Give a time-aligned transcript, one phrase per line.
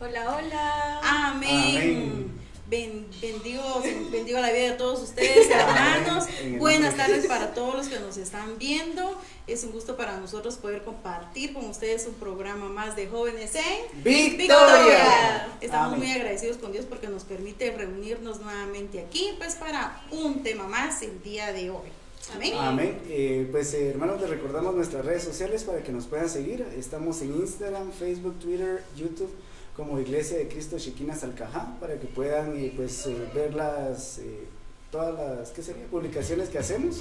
[0.00, 1.00] Hola, hola.
[1.02, 1.76] Amén.
[1.76, 2.34] Amén.
[2.66, 6.24] Ben- bendigo, bendigo la vida de todos ustedes, hermanos.
[6.58, 9.16] Buenas de tardes para todos los que nos están viendo.
[9.46, 14.02] Es un gusto para nosotros poder compartir con ustedes un programa más de jóvenes en
[14.02, 15.48] Victoria.
[15.60, 16.00] Estamos Amén.
[16.00, 21.02] muy agradecidos con Dios porque nos permite reunirnos nuevamente aquí, pues para un tema más
[21.02, 21.88] el día de hoy.
[22.34, 22.54] Amén.
[22.58, 22.98] Amén.
[23.08, 26.66] Eh, pues eh, hermanos, les recordamos nuestras redes sociales para que nos puedan seguir.
[26.76, 29.30] Estamos en Instagram, Facebook, Twitter, YouTube
[29.76, 34.44] como Iglesia de Cristo Chiquina Salcajá para que puedan eh, pues eh, ver las eh,
[34.90, 35.84] todas las ¿qué sería?
[35.86, 37.00] publicaciones que hacemos,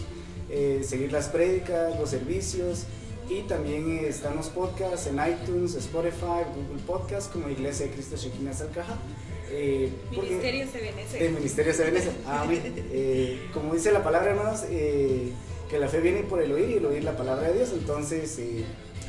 [0.50, 2.86] eh, seguir las prédicas, los servicios
[3.30, 8.16] y también eh, están los podcasts en iTunes, Spotify, Google Podcast como Iglesia de Cristo
[8.18, 8.98] Chiquina Salcajá.
[9.52, 11.20] Eh, Ministerio CBNC.
[11.20, 12.12] del Ministerio de Venecia.
[12.26, 12.62] Amén.
[12.92, 16.86] Eh, como dice la palabra, hermanos, que la fe viene por el oír y el
[16.88, 17.70] oír la palabra de Dios.
[17.74, 18.40] Entonces,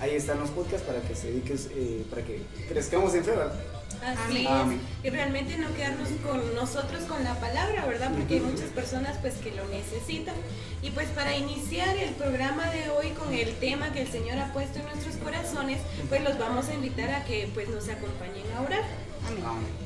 [0.01, 3.55] ahí están los podcasts para que se dediquen, eh, para que crezcamos en fe, ¿verdad?
[4.03, 4.81] Así Amén.
[5.01, 5.07] es.
[5.07, 8.13] Y realmente no quedarnos con nosotros con la palabra, ¿verdad?
[8.15, 10.35] Porque hay muchas personas pues que lo necesitan.
[10.83, 14.53] Y pues para iniciar el programa de hoy con el tema que el Señor ha
[14.53, 18.61] puesto en nuestros corazones, pues los vamos a invitar a que pues nos acompañen a
[18.61, 18.83] orar.
[19.27, 19.45] Amén.
[19.47, 19.84] Amén.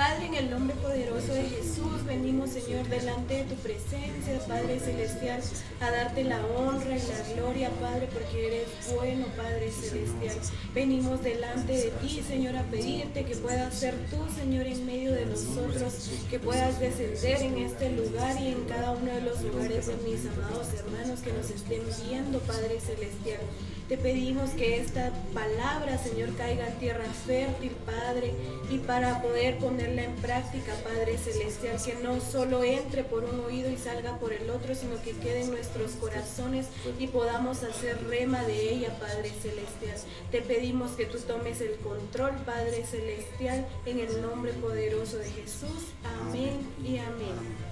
[0.00, 5.42] Padre, en el nombre poderoso de Jesús, venimos, Señor, delante de tu presencia, Padre Celestial,
[5.78, 10.38] a darte la honra y la gloria, Padre, porque eres bueno, Padre Celestial.
[10.72, 15.26] Venimos delante de ti, Señor, a pedirte que puedas ser tú, Señor, en medio de
[15.26, 19.96] nosotros, que puedas descender en este lugar y en cada uno de los lugares de
[19.96, 23.42] mis amados hermanos que nos estén viendo, Padre Celestial.
[23.90, 28.32] Te pedimos que esta palabra, Señor, caiga en tierra fértil, Padre,
[28.70, 33.68] y para poder ponerla en práctica, Padre Celestial, que no solo entre por un oído
[33.68, 36.68] y salga por el otro, sino que quede en nuestros corazones
[37.00, 39.96] y podamos hacer rema de ella, Padre Celestial.
[40.30, 45.88] Te pedimos que tú tomes el control, Padre Celestial, en el nombre poderoso de Jesús.
[46.04, 47.69] Amén y amén.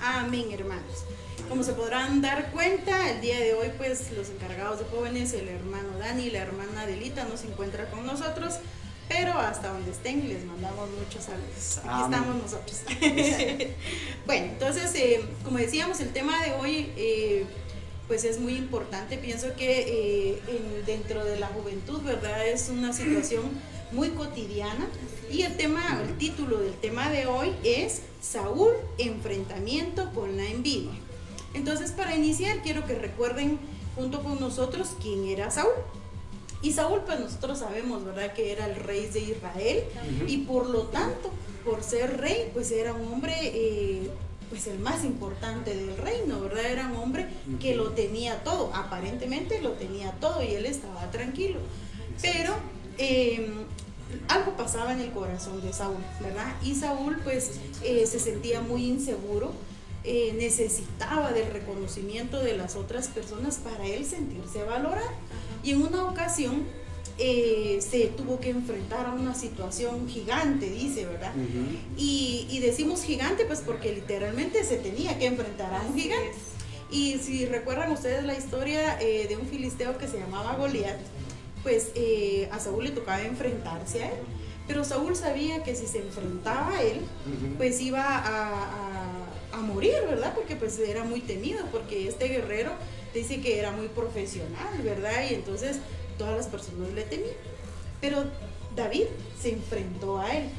[0.00, 1.04] Amén, hermanos.
[1.48, 5.48] Como se podrán dar cuenta, el día de hoy, pues los encargados de jóvenes, el
[5.48, 8.54] hermano Dani y la hermana Adelita, no se encuentran con nosotros,
[9.08, 11.78] pero hasta donde estén les mandamos muchos saludos.
[11.78, 12.12] Aquí Amén.
[12.12, 12.80] estamos nosotros.
[14.26, 17.46] bueno, entonces, eh, como decíamos, el tema de hoy, eh,
[18.08, 19.16] pues es muy importante.
[19.16, 19.80] Pienso que
[20.32, 22.46] eh, en- dentro de la juventud, ¿verdad?
[22.46, 23.44] Es una situación
[23.92, 24.88] muy cotidiana.
[25.30, 30.92] Y el tema, el título del tema de hoy es Saúl, enfrentamiento con la envidia.
[31.54, 33.58] Entonces, para iniciar, quiero que recuerden
[33.94, 35.72] junto con nosotros quién era Saúl.
[36.60, 38.32] Y Saúl, pues nosotros sabemos, ¿verdad?
[38.32, 39.84] Que era el rey de Israel
[40.26, 41.30] y por lo tanto,
[41.64, 44.10] por ser rey, pues era un hombre, eh,
[44.50, 46.66] pues el más importante del reino, ¿verdad?
[46.66, 47.28] Era un hombre
[47.60, 51.60] que lo tenía todo, aparentemente lo tenía todo y él estaba tranquilo.
[52.20, 52.54] Pero
[52.98, 53.50] eh,
[54.28, 56.54] algo pasaba en el corazón de Saúl, ¿verdad?
[56.62, 59.52] Y Saúl pues eh, se sentía muy inseguro,
[60.04, 65.08] eh, necesitaba del reconocimiento de las otras personas para él sentirse valorado.
[65.62, 66.64] Y en una ocasión
[67.18, 71.32] eh, se tuvo que enfrentar a una situación gigante, dice, ¿verdad?
[71.96, 76.32] Y, y decimos gigante pues porque literalmente se tenía que enfrentar a un gigante.
[76.90, 80.96] Y si recuerdan ustedes la historia de un filisteo que se llamaba Goliat,
[81.62, 84.18] pues eh, a Saúl le tocaba enfrentarse a él.
[84.66, 87.00] Pero Saúl sabía que si se enfrentaba a él,
[87.56, 90.34] pues iba a, a- a morir, ¿verdad?
[90.34, 92.72] Porque pues era muy temido, porque este guerrero
[93.14, 95.24] dice que era muy profesional, ¿verdad?
[95.30, 95.78] Y entonces
[96.18, 97.34] todas las personas le temían.
[98.00, 98.24] Pero
[98.76, 99.04] David
[99.40, 100.50] se enfrentó a él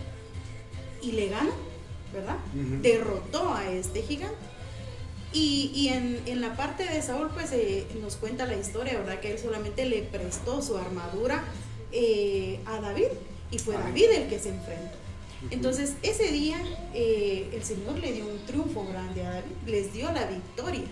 [1.03, 1.51] y le ganó,
[2.11, 2.37] ¿verdad?
[2.81, 4.35] Derrotó a este gigante.
[5.31, 9.19] Y, y en, en la parte de Saúl, pues eh, nos cuenta la historia, ¿verdad?
[9.19, 11.43] Que él solamente le prestó su armadura
[11.91, 13.09] eh, a David
[13.51, 13.75] y fue.
[13.75, 14.97] David el que se enfrentó.
[15.51, 16.57] Entonces, ese día
[16.93, 20.83] eh, el Señor le dio un triunfo grande a David, les dio la victoria.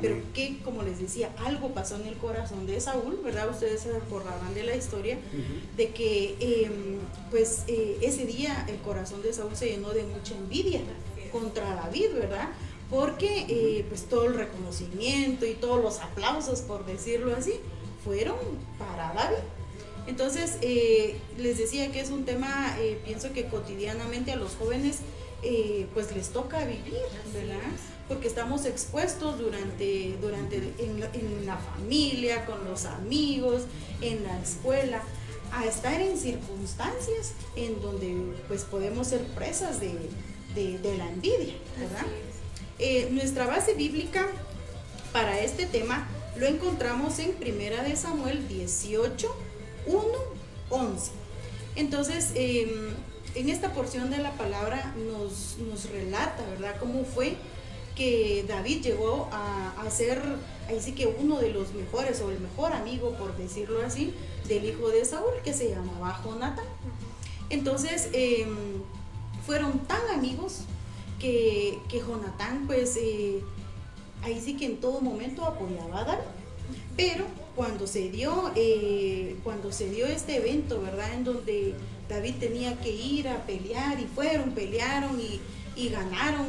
[0.00, 0.26] Pero Amén.
[0.32, 3.50] que, como les decía, algo pasó en el corazón de Saúl, ¿verdad?
[3.50, 5.18] Ustedes se acordarán de la historia,
[5.76, 6.70] de que eh,
[7.30, 10.80] pues eh, ese día el corazón de Saúl se llenó de mucha envidia
[11.32, 12.50] contra David, ¿verdad?
[12.90, 17.52] Porque eh, pues todo el reconocimiento y todos los aplausos, por decirlo así,
[18.04, 18.36] fueron
[18.78, 19.42] para David.
[20.06, 24.98] Entonces, eh, les decía que es un tema, eh, pienso que cotidianamente a los jóvenes
[25.94, 26.98] pues les toca vivir,
[27.32, 27.60] ¿verdad?
[28.08, 33.62] Porque estamos expuestos durante, durante en, la, en la familia, con los amigos,
[34.00, 35.02] en la escuela,
[35.52, 38.16] a estar en circunstancias en donde
[38.48, 39.94] pues podemos ser presas de,
[40.56, 42.06] de- de la envidia, ¿verdad?
[42.78, 44.24] Eh, nuestra base bíblica
[45.12, 49.34] para este tema lo encontramos en Primera de Samuel 18,
[49.86, 50.02] 1,
[50.70, 51.10] 11.
[51.74, 52.94] Entonces, em,
[53.34, 55.56] en esta porción de la palabra nos,
[55.90, 57.36] relata, ¿verdad?, cómo fue
[57.96, 60.22] que David llegó a, ser,
[60.68, 64.14] ahí sí que uno de los mejores o el mejor amigo, por decirlo así,
[64.46, 66.66] del hijo de Saúl, que se llamaba Jonatán.
[67.50, 68.56] Entonces, em,
[69.44, 70.60] fueron tan amigos
[71.18, 72.02] que, que
[72.66, 73.40] pues, eh,
[74.22, 76.24] ahí sí que en todo momento apoyaba a David.
[76.96, 77.24] Pero
[77.54, 81.14] cuando se dio, eh, cuando se dio este evento, ¿verdad?
[81.14, 81.74] En donde
[82.08, 85.40] David tenía que ir a pelear y fueron, pelearon y,
[85.80, 86.46] y ganaron,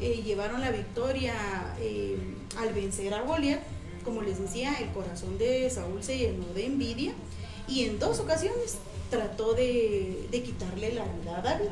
[0.00, 1.34] eh, llevaron la victoria
[1.80, 2.18] eh,
[2.58, 3.60] al vencer a Goliat.
[4.04, 7.12] Como les decía, el corazón de Saúl se llenó de envidia
[7.66, 8.78] y en dos ocasiones
[9.10, 11.68] trató de, de quitarle la vida a David.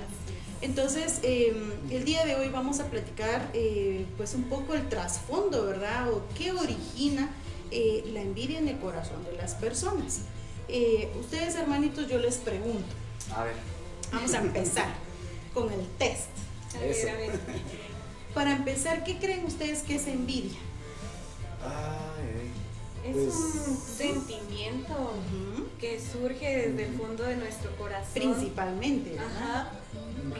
[0.62, 1.54] Entonces, eh,
[1.90, 6.10] el día de hoy vamos a platicar eh, pues un poco el trasfondo, ¿verdad?
[6.10, 7.28] O qué origina
[7.70, 10.20] eh, la envidia en el corazón de las personas.
[11.20, 12.94] ustedes, hermanitos, yo les pregunto.
[13.34, 13.54] A ver.
[14.12, 14.88] Vamos a empezar
[15.52, 16.28] con el test.
[16.74, 17.40] A ver, a ver.
[18.34, 20.58] Para empezar, ¿qué creen ustedes que es envidia?
[21.62, 22.15] Ay,
[23.08, 23.34] Es Pues-
[23.68, 25.12] un sentimiento
[25.80, 28.12] que surge desde el fondo de nuestro corazón.
[28.14, 29.26] Principalmente, ¿verdad?
[29.34, 29.72] Ajá.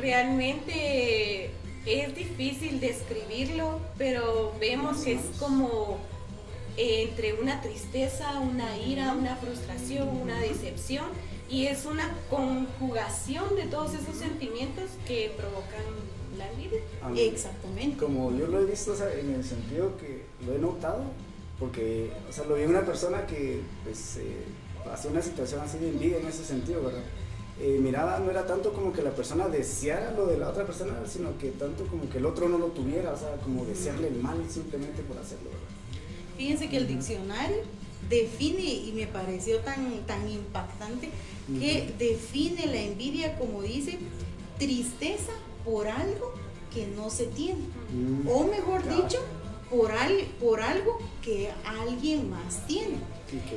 [0.01, 1.51] Realmente
[1.87, 5.99] es difícil describirlo, pero vemos que es como
[6.77, 11.07] eh, entre una tristeza, una ira, una frustración, una decepción,
[11.49, 15.85] y es una conjugación de todos esos sentimientos que provocan
[16.37, 16.81] la envidia.
[17.33, 17.97] Exactamente.
[17.97, 21.05] Como yo lo he visto o sea, en el sentido que lo he notado,
[21.59, 24.45] porque o sea, lo vi en una persona que pues, eh,
[24.85, 27.03] pasó una situación así de envidia en ese sentido, ¿verdad?
[27.59, 30.93] Eh, miraba, no era tanto como que la persona deseara lo de la otra persona,
[31.11, 34.17] sino que tanto como que el otro no lo tuviera, o sea, como desearle el
[34.17, 35.67] mal simplemente por hacerlo, ¿verdad?
[36.37, 37.57] Fíjense que el diccionario
[38.11, 41.09] define, y me pareció tan, tan impactante,
[41.59, 43.99] que define la envidia como dice,
[44.59, 45.33] tristeza
[45.65, 46.35] por algo
[46.75, 47.61] que no se tiene.
[47.91, 49.03] Mm, O mejor claro.
[49.03, 49.19] dicho,
[49.71, 52.99] por, al, por algo que alguien más tiene.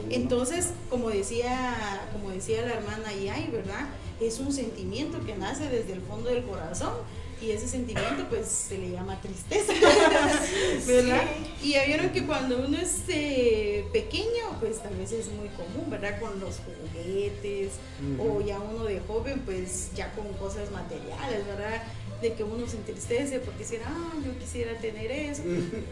[0.09, 3.89] Entonces, como decía, como decía la hermana Yay, ¿verdad?
[4.19, 6.93] Es un sentimiento que nace desde el fondo del corazón
[7.41, 9.71] y ese sentimiento pues se le llama tristeza,
[10.87, 11.21] ¿verdad?
[11.63, 15.89] Y ya vieron que cuando uno es eh, pequeño, pues tal vez es muy común,
[15.89, 16.19] ¿verdad?
[16.19, 17.73] Con los juguetes
[18.17, 18.37] Ujú.
[18.37, 21.83] o ya uno de joven, pues ya con cosas materiales, ¿verdad?
[22.21, 25.43] De que uno se entristece porque dice, ah, yo quisiera tener eso,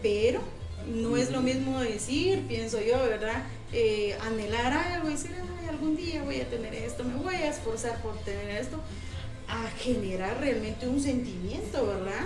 [0.02, 0.42] pero
[0.88, 3.44] no es lo mismo decir, pienso yo, ¿verdad?
[3.74, 7.50] Eh, anhelar algo y decir, ay, algún día voy a tener esto, me voy a
[7.50, 8.78] esforzar por tener esto,
[9.48, 12.26] a generar realmente un sentimiento, ¿verdad?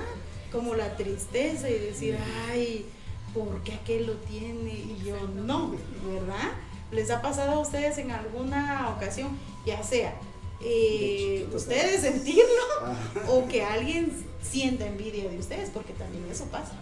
[0.52, 2.18] Como la tristeza y decir,
[2.50, 2.86] ay,
[3.34, 5.76] ¿por qué aquel lo tiene y yo no?
[6.06, 6.52] ¿Verdad?
[6.92, 10.14] ¿Les ha pasado a ustedes en alguna ocasión, ya sea
[10.64, 12.44] eh, ustedes sentirlo
[12.84, 12.96] Ah,
[13.30, 14.12] o que alguien
[14.42, 15.70] sienta envidia de ustedes?
[15.70, 16.74] Porque también eso pasa.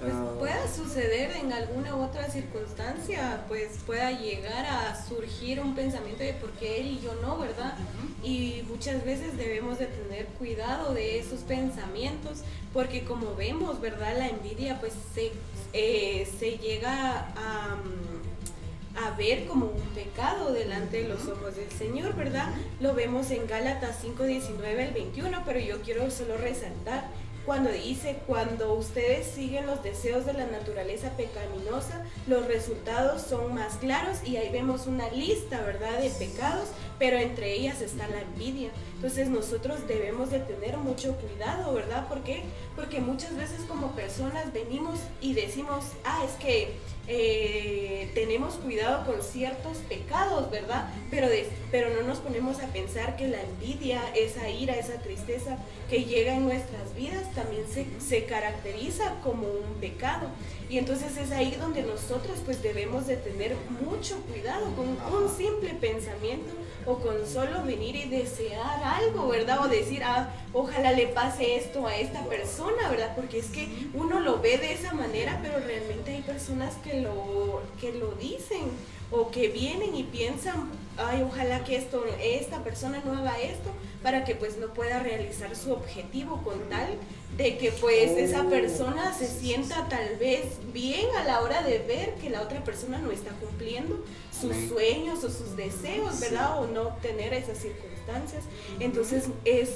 [0.00, 5.74] Pues ah, pueda suceder en alguna u otra circunstancia, pues pueda llegar a surgir un
[5.74, 7.76] pensamiento de por qué él y yo no, ¿verdad?
[8.22, 12.42] Y muchas veces debemos de tener cuidado de esos pensamientos,
[12.72, 14.16] porque como vemos, ¿verdad?
[14.16, 15.32] La envidia pues se,
[15.72, 18.17] eh, se llega a, mm,
[19.06, 22.52] a ver como un pecado delante de los ojos del Señor, ¿verdad?
[22.80, 27.04] Lo vemos en Gálatas 5, 19 al 21, pero yo quiero solo resaltar
[27.48, 33.76] cuando dice, cuando ustedes siguen los deseos de la naturaleza pecaminosa, los resultados son más
[33.76, 38.68] claros y ahí vemos una lista, ¿verdad?, de pecados, pero entre ellas está la envidia.
[38.96, 42.06] Entonces nosotros debemos de tener mucho cuidado, ¿verdad?
[42.06, 42.42] ¿Por qué?
[42.76, 46.74] Porque muchas veces como personas venimos y decimos, ah, es que
[47.08, 50.90] eh, tenemos cuidado con ciertos pecados, ¿verdad?
[51.10, 51.28] Pero,
[51.70, 55.56] pero no nos ponemos a pensar que la envidia, esa ira, esa tristeza
[55.88, 60.28] que llega en nuestras vidas también se, se caracteriza como un pecado.
[60.70, 65.72] Y entonces es ahí donde nosotros pues debemos de tener mucho cuidado con un simple
[65.74, 66.52] pensamiento
[66.84, 69.64] o con solo venir y desear algo, ¿verdad?
[69.64, 73.14] O decir, ah, ojalá le pase esto a esta persona, ¿verdad?
[73.16, 77.62] Porque es que uno lo ve de esa manera, pero realmente hay personas que lo,
[77.80, 78.70] que lo dicen
[79.10, 83.70] o que vienen y piensan, ay, ojalá que esto, esta persona no haga esto
[84.02, 86.88] para que pues no pueda realizar su objetivo con tal
[87.36, 91.40] de que pues esa Oh, persona se sí, sí, sienta tal vez bien a la
[91.40, 94.68] hora de ver que la otra persona no está cumpliendo sus Amén.
[94.68, 96.20] sueños o sus deseos, Sí.
[96.20, 96.62] ¿verdad?
[96.62, 98.44] O no obtener esas circunstancias.
[98.78, 99.70] Entonces es,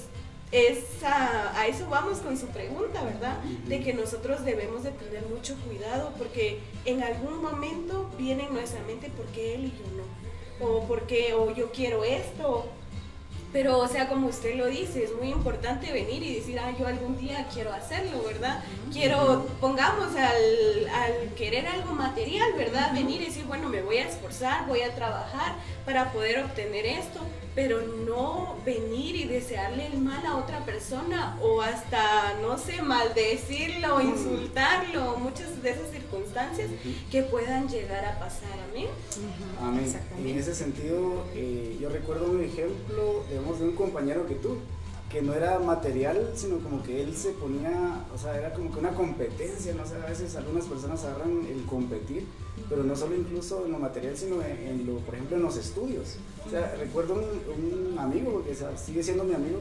[0.53, 3.39] es a, a eso vamos con su pregunta, ¿verdad?
[3.67, 8.83] De que nosotros debemos de tener mucho cuidado porque en algún momento viene en nuestra
[8.85, 10.05] mente por qué él y yo no.
[10.59, 12.77] O por qué, o yo quiero esto,
[13.53, 16.87] Pero, o sea, como usted lo dice, es muy importante venir y decir, ah, yo
[16.87, 18.65] algún día quiero hacerlo, ¿verdad?
[18.91, 22.95] Quiero, pongamos al, al querer algo material, ¿verdad?
[22.95, 27.21] Venir y decir, bueno, me voy a esforzar, voy a trabajar para poder obtener esto
[27.55, 33.97] pero no venir y desearle el mal a otra persona o hasta, no sé, maldecirlo
[33.97, 36.71] o insultarlo, muchas de esas circunstancias
[37.11, 38.51] que puedan llegar a pasar.
[38.71, 38.87] Amén.
[39.61, 39.93] Amén.
[40.19, 44.57] En ese sentido, eh, yo recuerdo un ejemplo, digamos, de un compañero que tú
[45.13, 48.79] que no era material, sino como que él se ponía, o sea, era como que
[48.79, 52.25] una competencia, no sé, a veces algunas personas agarran el competir,
[52.71, 56.17] pero no solo incluso en lo material, sino en, lo, por ejemplo, en los estudios.
[56.47, 59.59] O sea, recuerdo un, un amigo, porque sigue siendo mi amigo,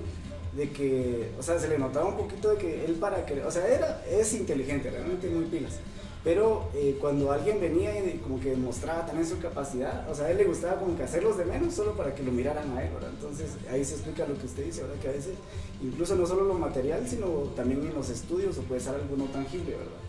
[0.55, 3.51] de que, o sea, se le notaba un poquito de que él para que, o
[3.51, 5.79] sea, era, es inteligente, realmente muy pilas
[6.23, 10.31] pero eh, cuando alguien venía y como que mostraba también su capacidad, o sea, a
[10.31, 12.93] él le gustaba como que hacerlos de menos solo para que lo miraran a él,
[12.93, 13.09] ¿verdad?
[13.09, 14.97] Entonces ahí se explica lo que usted dice, ¿verdad?
[15.01, 15.33] Que a veces,
[15.81, 19.25] incluso no solo lo material, sino también en los estudios o puede ser algo no
[19.25, 20.01] tangible, ¿verdad?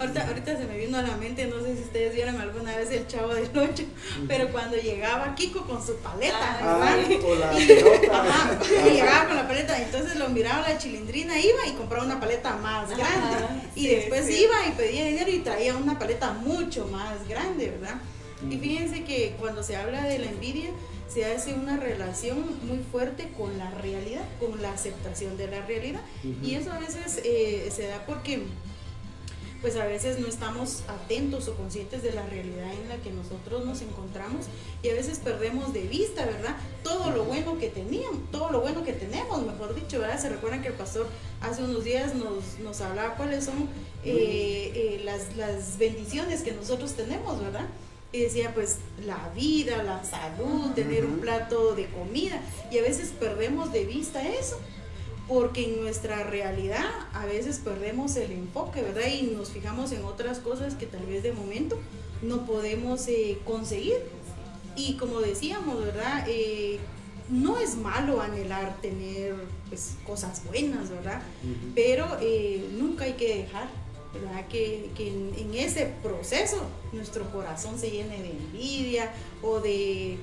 [0.00, 2.90] ahorita, ahorita se me vino a la mente, no sé si ustedes vieron alguna vez
[2.90, 3.84] el Chavo del Ocho,
[4.26, 7.52] pero cuando llegaba Kiko con su paleta, ah, ¿verdad?
[7.58, 7.66] y,
[8.90, 12.88] llegaba con la paleta, entonces lo miraba la chilindrina, iba y compraba una paleta más
[12.90, 13.68] grande.
[13.74, 18.00] y después iba y pedía y traía una paleta mucho más grande, ¿verdad?
[18.48, 20.70] Y fíjense que cuando se habla de la envidia,
[21.12, 26.00] se hace una relación muy fuerte con la realidad, con la aceptación de la realidad.
[26.42, 28.42] Y eso a veces eh, se da porque
[29.60, 33.66] pues a veces no estamos atentos o conscientes de la realidad en la que nosotros
[33.66, 34.46] nos encontramos
[34.82, 36.56] y a veces perdemos de vista, ¿verdad?
[36.82, 40.18] Todo lo bueno que teníamos, todo lo bueno que tenemos, mejor dicho, ¿verdad?
[40.18, 41.06] Se recuerdan que el pastor
[41.42, 43.68] hace unos días nos, nos hablaba cuáles son
[44.04, 47.66] eh, eh, las, las bendiciones que nosotros tenemos, ¿verdad?
[48.12, 52.40] y decía pues la vida, la salud, tener un plato de comida
[52.70, 54.58] y a veces perdemos de vista eso
[55.28, 59.06] porque en nuestra realidad a veces perdemos el enfoque, ¿verdad?
[59.06, 61.78] Y nos fijamos en otras cosas que tal vez de momento
[62.20, 63.98] no podemos eh, conseguir.
[64.74, 66.26] Y como decíamos, ¿verdad?
[67.28, 69.36] No es malo anhelar tener
[69.68, 71.22] pues, cosas buenas, ¿verdad?
[71.76, 72.08] Pero
[72.76, 73.68] nunca hay que dejar,
[74.12, 74.46] ¿verdad?
[74.48, 76.62] Que, que en, en, ese proceso
[76.92, 79.12] nuestro corazón se llene de envidia
[79.42, 80.18] o de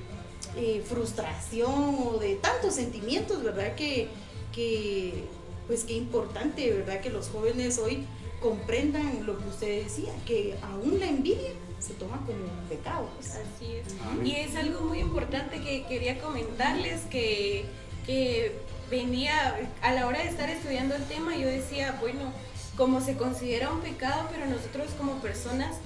[0.86, 3.74] frustración o de tantos sentimientos, ¿verdad?
[3.74, 4.08] Que,
[4.52, 5.24] que,
[5.66, 7.00] pues qué importante, ¿verdad?
[7.00, 8.04] Que los jóvenes hoy
[8.40, 13.08] comprendan lo que usted decía, que aún la envidia se toma como un pecado.
[13.16, 13.30] Pues.
[13.30, 14.26] Así es.
[14.26, 17.64] Y es algo muy importante que quería comentarles que,
[18.06, 18.52] que
[18.90, 22.32] venía a la hora de estar estudiando el tema, yo decía, bueno,
[22.78, 25.76] como se considera un pecado, pero nosotros como personas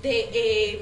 [0.00, 0.80] de, eh,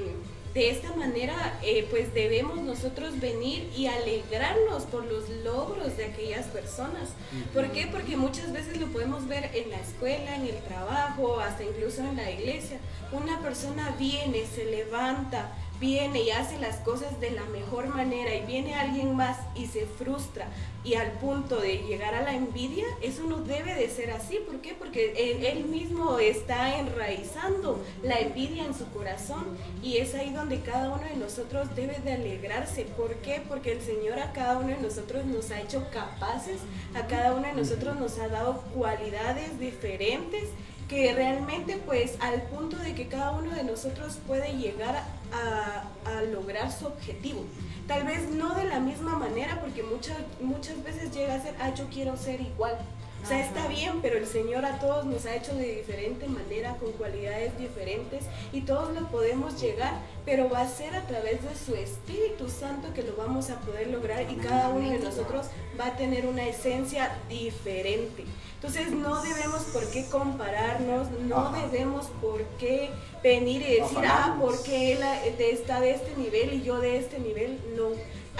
[0.53, 6.45] de esta manera, eh, pues debemos nosotros venir y alegrarnos por los logros de aquellas
[6.45, 7.09] personas.
[7.51, 7.87] ¿Por qué?
[7.87, 12.15] Porque muchas veces lo podemos ver en la escuela, en el trabajo, hasta incluso en
[12.15, 12.77] la iglesia.
[13.11, 18.45] Una persona viene, se levanta, viene y hace las cosas de la mejor manera y
[18.45, 20.47] viene alguien más y se frustra
[20.85, 24.37] y al punto de llegar a la envidia, eso no debe de ser así.
[24.45, 24.75] ¿Por qué?
[24.75, 30.89] Porque él, mismo está enraizando la envidia en su corazón y es ahí donde cada
[30.89, 32.83] uno de nosotros debe de alegrarse.
[32.83, 33.41] ¿Por qué?
[33.49, 36.59] Porque el Señor a cada uno de nosotros nos ha hecho capaces,
[36.93, 40.43] a cada uno de nosotros nos ha dado cualidades diferentes
[40.87, 45.83] que realmente pues al punto de que cada uno de nosotros puede llegar a,
[46.31, 47.45] lograr su objetivo.
[47.87, 51.73] Tal vez no de la misma manera porque muchas, muchas veces llega a ser, ah,
[51.73, 52.77] yo quiero ser igual.
[53.25, 56.75] O sea, está bien, pero el Señor a todos nos ha hecho de diferente manera,
[56.75, 58.23] con cualidades diferentes,
[58.53, 59.93] y todos lo podemos llegar,
[60.25, 63.87] pero va a ser a través de su Espíritu Santo que lo vamos a poder
[63.87, 65.47] lograr y cada uno de nosotros
[65.79, 68.25] va a tener una esencia diferente.
[68.65, 72.89] Entonces no debemos por qué compararnos, no debemos por qué
[73.21, 75.03] venir y decir, ah, porque él
[75.37, 77.59] está de este nivel y yo de este nivel.
[77.77, 77.89] No,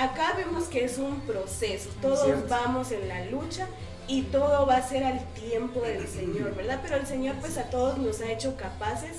[0.03, 3.67] acá vemos que es un proceso, todos vamos en la lucha
[4.07, 6.79] y todo va a ser al tiempo del Señor, ¿verdad?
[6.81, 9.17] Pero el Señor pues a todos nos ha hecho capaces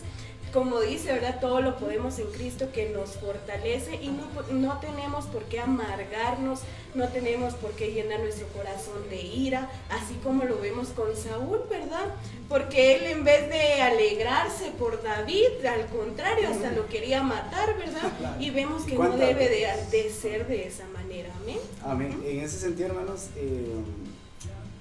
[0.53, 1.39] como dice, ¿verdad?
[1.41, 6.61] Todo lo podemos en Cristo que nos fortalece y no, no, tenemos por qué amargarnos,
[6.95, 11.61] no tenemos por qué llenar nuestro corazón de ira, así como lo vemos con Saúl,
[11.69, 12.15] ¿verdad?
[12.49, 18.39] Porque él en vez de alegrarse por David, al contrario, hasta lo quería matar, ¿verdad?
[18.41, 21.59] Y vemos que no debe de, ser de esa manera, amén.
[21.85, 22.23] Amén.
[22.25, 23.75] En ese sentido, hermanos, eh,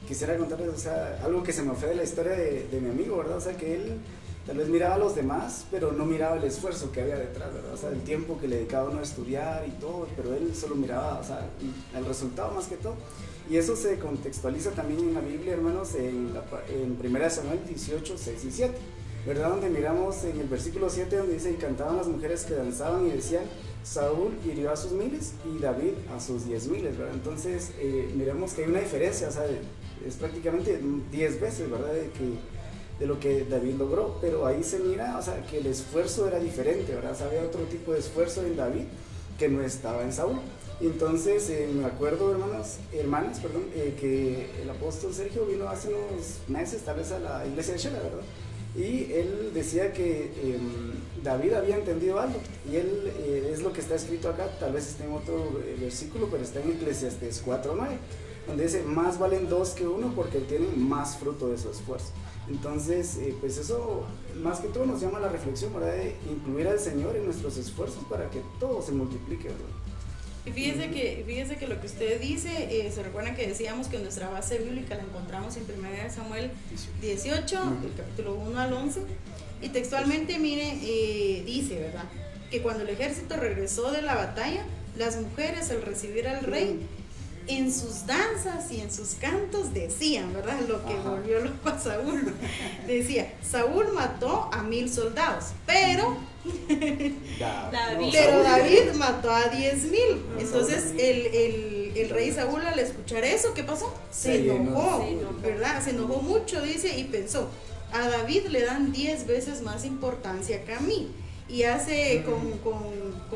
[0.07, 2.89] quisiera contarles o sea, algo que se me fue de la historia de, de mi
[2.89, 3.37] amigo, ¿verdad?
[3.37, 3.99] O sea, que él
[4.45, 7.73] tal vez miraba a los demás, pero no miraba el esfuerzo que había detrás, ¿verdad?
[7.73, 10.75] O sea, el tiempo que le dedicaba uno a estudiar y todo, pero él solo
[10.75, 11.47] miraba, o sea,
[11.95, 12.95] el resultado más que todo.
[13.49, 18.15] Y eso se contextualiza también en la Biblia, hermanos, en, la, en 1 Samuel 18,
[18.17, 18.73] 6 y 7,
[19.25, 19.49] ¿verdad?
[19.49, 23.11] Donde miramos en el versículo 7 donde dice, y cantaban las mujeres que danzaban y
[23.11, 23.43] decían,
[23.83, 27.13] Saúl hirió a sus miles y David a sus diez miles, ¿verdad?
[27.13, 29.45] Entonces, eh, miramos que hay una diferencia, o sea,
[30.05, 30.79] es prácticamente
[31.11, 31.93] 10 veces, ¿verdad?
[31.93, 32.54] De, que,
[32.99, 36.39] de lo que David logró, pero ahí se mira, o sea, que el esfuerzo era
[36.39, 37.15] diferente, ¿verdad?
[37.19, 38.83] O había otro tipo de esfuerzo en David
[39.37, 40.39] que no estaba en Saúl.
[40.81, 46.39] Entonces, eh, me acuerdo, hermanos, hermanas, perdón, eh, que el apóstol Sergio vino hace unos
[46.47, 48.23] meses, tal vez a la iglesia de Shela, ¿verdad?
[48.75, 50.91] Y él decía que em,
[51.23, 54.87] David había entendido algo, y él eh, es lo que está escrito acá, tal vez
[54.89, 57.97] esté en otro versículo, pero está en Eclesiastes 4.9,
[58.47, 62.11] donde dice, más valen dos que uno porque tienen más fruto de su esfuerzo.
[62.47, 64.05] Entonces, pues eso
[64.41, 65.93] más que todo nos llama a la reflexión, ¿verdad?
[65.93, 69.85] De incluir al Señor en nuestros esfuerzos para que todo se multiplique, ¿verdad?
[70.45, 73.97] Y fíjese que, fíjese que lo que usted dice, eh, se recuerda que decíamos que
[73.97, 76.51] nuestra base bíblica la encontramos en 1 Samuel
[77.01, 79.01] 18, del capítulo 1 al 11,
[79.63, 82.03] y textualmente, mire, eh, dice, ¿verdad?
[82.51, 84.63] Que cuando el ejército regresó de la batalla,
[84.95, 86.79] las mujeres al recibir al rey,
[87.47, 90.59] en sus danzas y en sus cantos decían, ¿verdad?
[90.67, 92.33] Lo que volvió loco a Saúl.
[92.87, 96.17] Decía, Saúl mató a mil soldados, pero
[97.71, 98.09] David.
[98.11, 100.23] Pero David mató a diez mil.
[100.39, 103.93] Entonces el, rey Saúl al escuchar eso, ¿qué pasó?
[104.11, 105.05] Se enojó,
[105.41, 105.83] ¿verdad?
[105.83, 107.49] Se enojó mucho, dice, y pensó,
[107.91, 111.11] a David le dan diez veces más importancia que a mí.
[111.47, 112.59] Y hace con,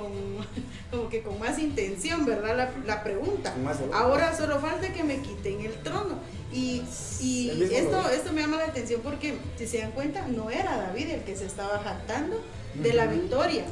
[0.92, 2.72] como que con más intención, ¿verdad?
[2.86, 3.54] La, pregunta.
[3.94, 6.20] Ahora solo falta que me quiten el trono.
[6.52, 6.82] Y,
[7.72, 11.24] esto, esto me llama la atención porque, si se dan cuenta, no era David el
[11.24, 12.42] que se estaba jactando,
[12.76, 13.66] de la victoria,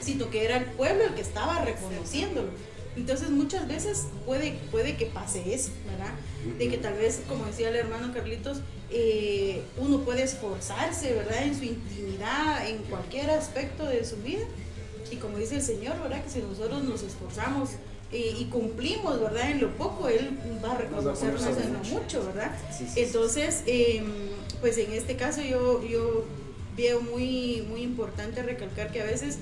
[0.00, 2.48] sino que era el pueblo el que estaba reconociéndolo.
[2.96, 6.12] Entonces muchas veces puede, puede que pase eso, ¿verdad?
[6.58, 8.58] De que tal vez, como decía el hermano Carlitos,
[8.90, 11.44] eh, uno puede esforzarse, ¿verdad?
[11.44, 14.44] En su intimidad, en cualquier aspecto de su vida.
[15.10, 16.22] Y como dice el Señor, ¿verdad?
[16.24, 17.70] Que si nosotros nos esforzamos
[18.12, 19.52] eh, y cumplimos, ¿verdad?
[19.52, 22.52] En lo poco, Él va a reconocernos en lo mucho, ¿verdad?
[22.96, 24.04] Entonces, em,
[24.60, 26.24] pues en este caso yo, yo
[26.76, 29.38] veo muy, muy importante recalcar que a veces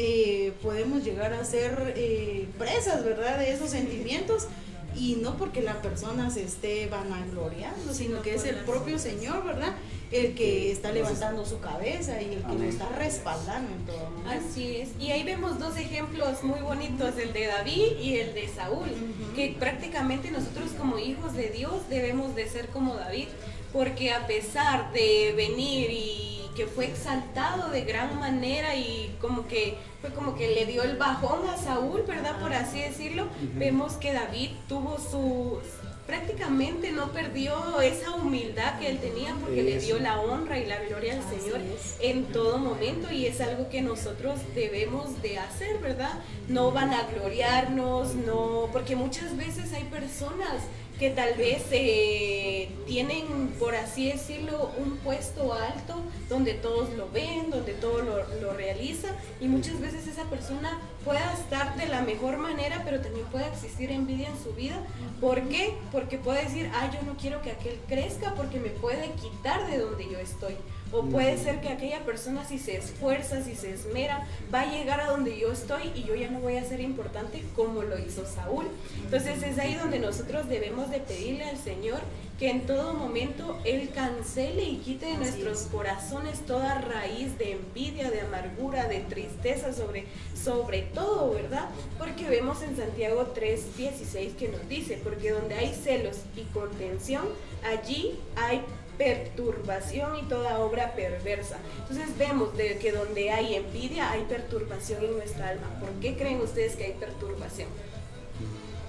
[0.00, 3.36] eh, podemos llegar a ser eh, presas, ¿verdad?
[3.38, 4.46] De esos sentimientos
[4.94, 9.74] y no porque la persona se esté vanagloriando, sino que es el propio Señor, ¿verdad?
[10.12, 14.76] El que está levantando su cabeza y el que nos está respaldando en todo Así
[14.76, 14.90] es.
[15.00, 18.88] Y ahí vemos dos ejemplos muy bonitos, el de David y el de Saúl,
[19.34, 23.26] que prácticamente nosotros como hijos de Dios debemos de ser como David,
[23.72, 29.78] porque a pesar de venir y que fue exaltado de gran manera y como que
[30.00, 32.40] fue como que le dio el bajón a Saúl, ¿verdad?
[32.40, 33.28] Por así decirlo.
[33.54, 35.60] Vemos que David tuvo su
[36.08, 40.82] prácticamente no perdió esa humildad que él tenía porque le dio la honra y la
[40.82, 41.60] gloria al Señor
[42.00, 46.18] en todo momento y es algo que nosotros debemos de hacer, ¿verdad?
[46.48, 50.64] No van a gloriarnos, no, porque muchas veces hay personas
[50.98, 55.94] que tal vez eh, tienen, por así decirlo, un puesto alto
[56.28, 59.08] donde todos lo ven, donde todo lo, lo realiza
[59.40, 63.90] y muchas veces esa persona pueda estar de la mejor manera, pero también puede existir
[63.90, 64.76] envidia en su vida.
[65.20, 65.74] ¿Por qué?
[65.92, 69.78] Porque puede decir, ah, yo no quiero que aquel crezca porque me puede quitar de
[69.78, 70.56] donde yo estoy.
[70.90, 75.00] O puede ser que aquella persona si se esfuerza, si se esmera, va a llegar
[75.00, 78.24] a donde yo estoy y yo ya no voy a ser importante como lo hizo
[78.26, 78.66] Saúl.
[79.04, 82.00] Entonces es ahí donde nosotros debemos de pedirle al Señor
[82.38, 88.10] que en todo momento Él cancele y quite de nuestros corazones toda raíz de envidia,
[88.10, 90.04] de amargura, de tristeza sobre,
[90.40, 91.68] sobre todo, ¿verdad?
[91.98, 97.24] Porque vemos en Santiago 3:16 que nos dice, porque donde hay celos y contención,
[97.64, 98.62] allí hay
[98.98, 101.58] perturbación y toda obra perversa.
[101.78, 105.68] Entonces vemos de que donde hay envidia hay perturbación en nuestra alma.
[105.80, 107.68] ¿Por qué creen ustedes que hay perturbación?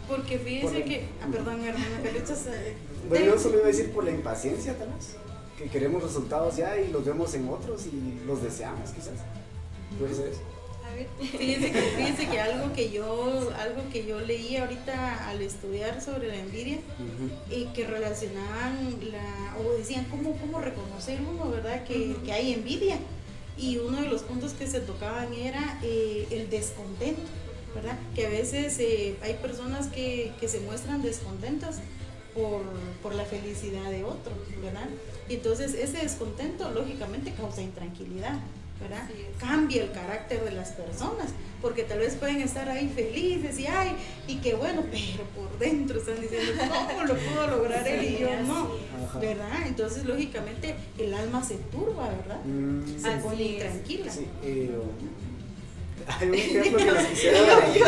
[0.07, 1.85] Porque fíjense que, ah, perdón, hermana
[3.07, 5.15] Bueno, yo solo iba a decir por la impaciencia, tal vez,
[5.57, 9.13] que queremos resultados ya y los vemos en otros y los deseamos, quizás.
[9.99, 10.41] Puede ser eso.
[11.19, 16.27] Fíjense que, fíjense que algo que yo algo que yo leí ahorita al estudiar sobre
[16.27, 16.79] la envidia
[17.49, 22.97] y que relacionaban la o decían cómo, cómo reconocer uno verdad que, que, hay envidia.
[23.57, 27.21] Y uno de los puntos que se tocaban era eh, el descontento
[27.75, 31.79] verdad que a veces eh, hay personas que, que, se muestran descontentas
[32.33, 32.61] por,
[33.03, 34.33] por la felicidad de otro,
[34.63, 34.87] ¿verdad?
[35.27, 38.39] Y entonces ese descontento lógicamente causa intranquilidad.
[38.79, 39.07] ¿Verdad?
[39.39, 41.29] Cambia el carácter de las personas,
[41.61, 43.95] porque tal vez pueden estar ahí felices y ay,
[44.27, 48.29] y qué bueno, pero por dentro están diciendo, ¿cómo lo pudo lograr él y yo
[48.43, 48.69] no?
[49.19, 49.67] ¿Verdad?
[49.67, 52.39] Entonces, lógicamente, el alma se turba, ¿verdad?
[52.45, 54.11] Mm, se pone intranquila.
[54.11, 54.71] Sí, eh,
[56.07, 57.73] hay un ejemplo que les quisiera dar.
[57.73, 57.85] yo,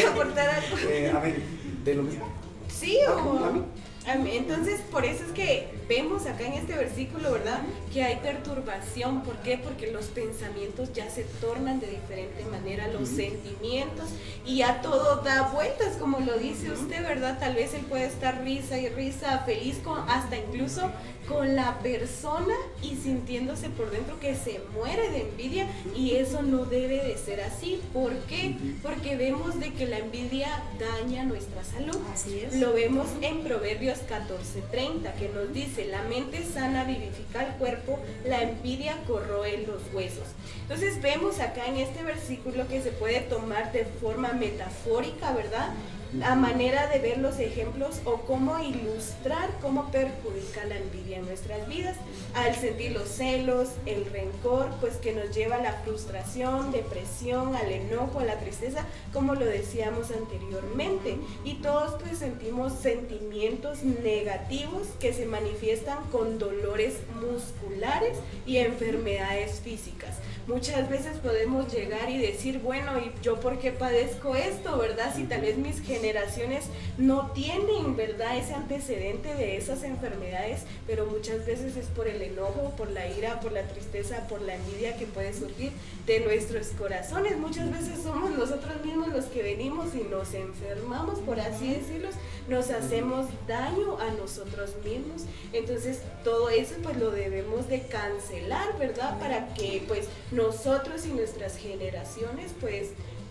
[0.00, 0.76] yo, aportar algo.
[0.88, 1.40] Eh, a ver,
[1.84, 2.26] de lo mismo.
[2.68, 3.64] Sí, o...
[4.06, 7.60] Entonces, por eso es que vemos acá en este versículo, ¿verdad?
[7.92, 9.22] Que hay perturbación.
[9.22, 9.58] ¿Por qué?
[9.58, 14.10] Porque los pensamientos ya se tornan de diferente manera, los sentimientos,
[14.44, 17.38] y ya todo da vueltas, como lo dice usted, ¿verdad?
[17.38, 20.90] Tal vez él puede estar risa y risa, feliz, con, hasta incluso
[21.28, 26.66] con la persona y sintiéndose por dentro que se muere de envidia y eso no
[26.66, 27.80] debe de ser así.
[27.92, 28.56] ¿Por qué?
[28.82, 31.96] Porque vemos de que la envidia daña nuestra salud.
[32.12, 32.56] Así es.
[32.56, 38.42] Lo vemos en Proverbios 14:30 que nos dice, la mente sana vivifica el cuerpo, la
[38.42, 40.26] envidia corroe los huesos.
[40.62, 45.70] Entonces vemos acá en este versículo que se puede tomar de forma metafórica, ¿verdad?
[46.18, 51.66] La manera de ver los ejemplos o cómo ilustrar cómo perjudica la envidia en nuestras
[51.68, 51.96] vidas,
[52.34, 57.70] al sentir los celos, el rencor, pues que nos lleva a la frustración, depresión, al
[57.70, 61.16] enojo, a la tristeza, como lo decíamos anteriormente.
[61.44, 70.16] Y todos pues sentimos sentimientos negativos que se manifiestan con dolores musculares y enfermedades físicas.
[70.46, 75.14] Muchas veces podemos llegar y decir, bueno, ¿y yo por qué padezco esto, verdad?
[75.16, 76.66] Si tal vez mis generaciones
[76.98, 78.36] no tienen, ¿verdad?
[78.36, 83.40] Ese antecedente de esas enfermedades, pero muchas veces es por el enojo, por la ira,
[83.40, 85.72] por la tristeza, por la envidia que puede surgir
[86.06, 87.38] de nuestros corazones.
[87.38, 92.10] Muchas veces somos nosotros mismos los que venimos y nos enfermamos, por así decirlo,
[92.48, 95.22] nos hacemos daño a nosotros mismos.
[95.54, 99.18] Entonces todo eso pues lo debemos de cancelar, ¿verdad?
[99.18, 102.88] Para que pues nosotros y nuestras generaciones pues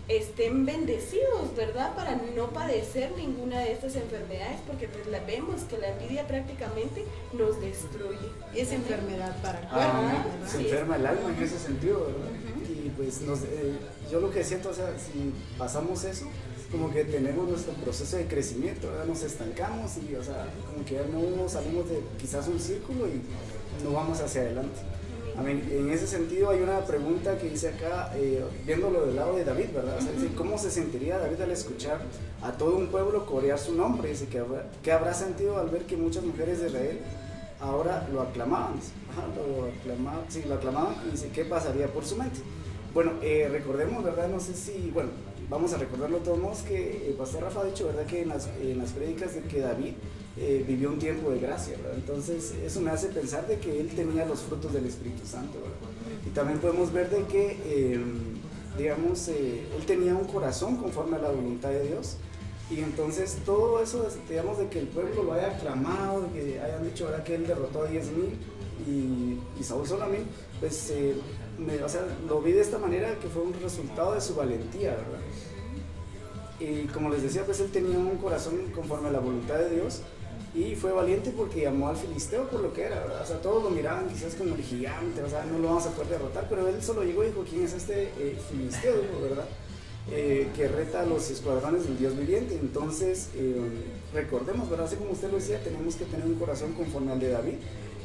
[0.08, 1.94] estén bendecidos, ¿verdad?
[1.94, 7.04] Para no padecer ninguna de estas enfermedades, porque pues la vemos que la envidia prácticamente
[7.32, 8.28] nos destruye.
[8.54, 12.30] Es enfermedad para el ah, Se enferma el alma en ese sentido, ¿verdad?
[12.68, 13.72] Y pues eh,
[14.10, 16.26] yo lo que siento, o sea, si pasamos eso,
[16.70, 19.06] como que tenemos nuestro proceso de crecimiento, ¿verdad?
[19.06, 23.22] Nos estancamos y, o sea, como que ya no salimos de quizás un círculo y
[23.82, 24.80] no vamos hacia adelante
[25.36, 29.66] en ese sentido hay una pregunta que dice acá, eh, viéndolo del lado de David,
[29.74, 29.98] ¿verdad?
[30.36, 32.00] ¿Cómo se sentiría David al escuchar
[32.42, 34.10] a todo un pueblo corear su nombre?
[34.10, 37.00] Dice, que habrá, ¿qué habrá sentido al ver que muchas mujeres de Israel
[37.60, 38.74] ahora lo aclamaban?
[39.36, 42.40] lo aclamaban, sí, lo aclamaban y dice, ¿qué pasaría por su mente?
[42.92, 44.28] Bueno, eh, recordemos, ¿verdad?
[44.28, 45.10] No sé si, bueno,
[45.48, 48.06] vamos a recordarlo todos que el pastor Rafa ha dicho, ¿verdad?
[48.06, 49.94] Que en las, en las prédicas de que David
[50.36, 51.94] eh, vivió un tiempo de gracia, ¿verdad?
[51.94, 55.76] Entonces eso me hace pensar de que él tenía los frutos del Espíritu Santo, ¿verdad?
[56.26, 58.00] Y también podemos ver de que, eh,
[58.76, 62.16] digamos, eh, él tenía un corazón conforme a la voluntad de Dios.
[62.68, 67.06] Y entonces todo eso, digamos, de que el pueblo lo haya aclamado, que hayan dicho
[67.06, 68.30] ahora que él derrotó a 10 mil
[68.88, 70.24] y, y, Saúl solo a mil,
[70.58, 70.92] pues
[71.84, 75.20] o sea, lo vi de esta manera que fue un resultado de su valentía, ¿verdad?
[76.58, 80.00] Y como les decía, pues él tenía un corazón conforme a la voluntad de Dios
[80.54, 83.22] y fue valiente porque llamó al filisteo por lo que era, ¿verdad?
[83.22, 85.90] O sea, todos lo miraban quizás como el gigante, o sea, no lo vamos a
[85.90, 88.94] poder derrotar, pero él solo llegó y dijo, ¿quién es este eh, filisteo?
[89.20, 89.46] ¿verdad?
[90.12, 92.54] Eh, que reta a los escuadrones del Dios viviente.
[92.54, 93.56] Entonces, eh,
[94.12, 94.86] recordemos, ¿verdad?
[94.86, 97.54] Así como usted lo decía, tenemos que tener un corazón conforme al de David.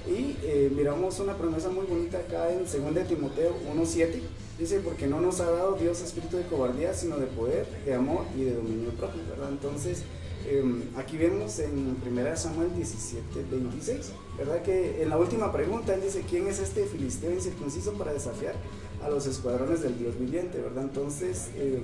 [0.08, 0.36] Y
[0.72, 4.22] miramos una promesa muy bonita acá en 2 Timoteo 1.7.
[4.58, 8.24] Dice, porque no nos ha dado Dios espíritu de cobardía, sino de poder, de amor
[8.36, 9.50] y de dominio propio, ¿verdad?
[9.50, 10.04] Entonces,
[10.50, 14.64] Em, aquí vemos en 1 Samuel 17, 26, ¿verdad?
[14.64, 18.56] Que en la última pregunta él dice, ¿quién es este filisteo incircunciso para desafiar
[19.04, 20.86] a los escuadrones del Dios viviente, ¿verdad?
[20.86, 21.84] Entonces, em,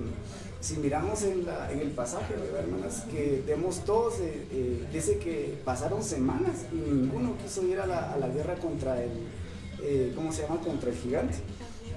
[0.60, 1.46] si miramos en,
[1.80, 3.04] el pasaje, ¿verdad, hermanas?
[3.08, 8.14] Que vemos todos, eh, eh, dice que pasaron semanas y ninguno quiso ir a la,
[8.14, 9.12] a la guerra contra el,
[9.80, 10.60] eh, ¿cómo se llama?
[10.60, 11.36] Contra el gigante.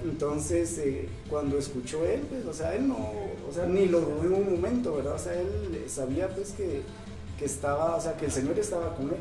[0.02, 4.22] Entonces, eh, cuando escuchó él, pues, o sea, él no, o sea, ni lo dudó
[4.24, 5.14] en un momento, ¿verdad?
[5.14, 6.82] O sea, él sabía, pues, que,
[7.38, 9.16] que estaba, o sea, que el Señor estaba con él.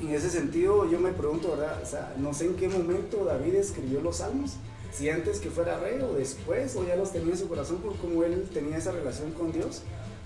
[0.00, 1.80] En ese sentido, yo me pregunto, ¿verdad?
[1.82, 4.52] O sea, no sé en qué momento David escribió los salmos,
[4.92, 7.96] si antes que fuera rey o después, o ya los tenía en su corazón por
[7.96, 9.82] cómo él tenía esa relación con Dios.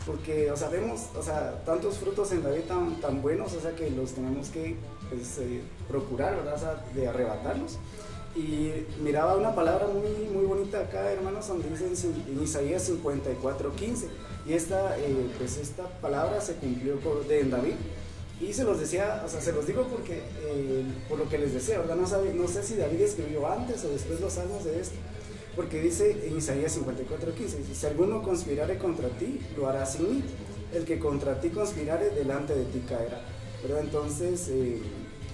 [0.07, 3.74] Porque, o sea, vemos, o sea, tantos frutos en David tan, tan buenos, o sea,
[3.74, 4.76] que los tenemos que
[5.09, 6.54] pues, eh, procurar, ¿verdad?
[6.54, 7.78] O sea, de arrebatarlos.
[8.38, 14.07] Y miraba una palabra muy, muy bonita acá, hermanos, donde dice en Isaías 54, 15.
[14.46, 17.74] Y esta, eh, pues esta palabra se cumplió por, de, David.
[18.40, 21.53] Y se los decía, o sea, se los digo porque, eh, por lo que les
[21.53, 21.96] decía, ¿verdad?
[21.96, 24.94] No, sabe, no sé si David escribió antes o después los salmos de esto.
[25.57, 30.24] Porque dice en Isaías 54, 15, si alguno conspirare contra ti, lo hará sin mí.
[30.72, 33.20] El que contra ti conspirare, delante de ti caerá.
[33.62, 34.81] Pero entonces, eh,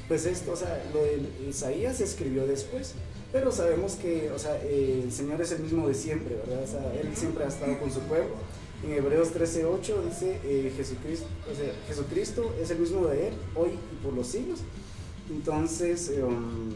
[0.08, 2.94] pues esto, o sea, lo de Isaías se escribió después.
[3.32, 6.62] Pero sabemos que, o sea, el Señor es el mismo de siempre, ¿verdad?
[6.62, 8.30] O sea, Él siempre ha estado con su pueblo
[8.84, 13.70] en Hebreos 13:8 dice eh, Jesucristo, o sea, Jesucristo es el mismo de él hoy
[13.70, 14.60] y por los siglos.
[15.30, 16.70] Entonces, um,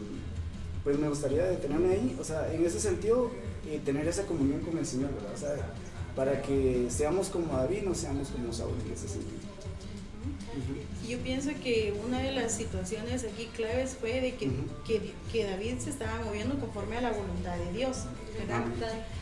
[0.83, 3.29] pues me gustaría detenerme ahí, o sea, en ese sentido,
[3.67, 5.33] eh, tener esa comunión con el Señor, ¿verdad?
[5.35, 5.73] O sea,
[6.15, 9.48] para que seamos como David, no seamos como Saúl en ese sentido.
[11.07, 14.49] Yo pienso que una de las situaciones aquí claves fue de que,
[14.85, 18.05] que, que, David se estaba moviendo conforme a la voluntad de Dios,
[18.37, 18.63] ¿verdad?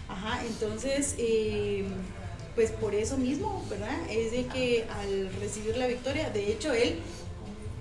[0.09, 1.85] Ajá, entonces eh,
[2.55, 3.95] pues por eso mismo, ¿verdad?
[4.09, 6.99] Es de que al recibir la victoria, de hecho él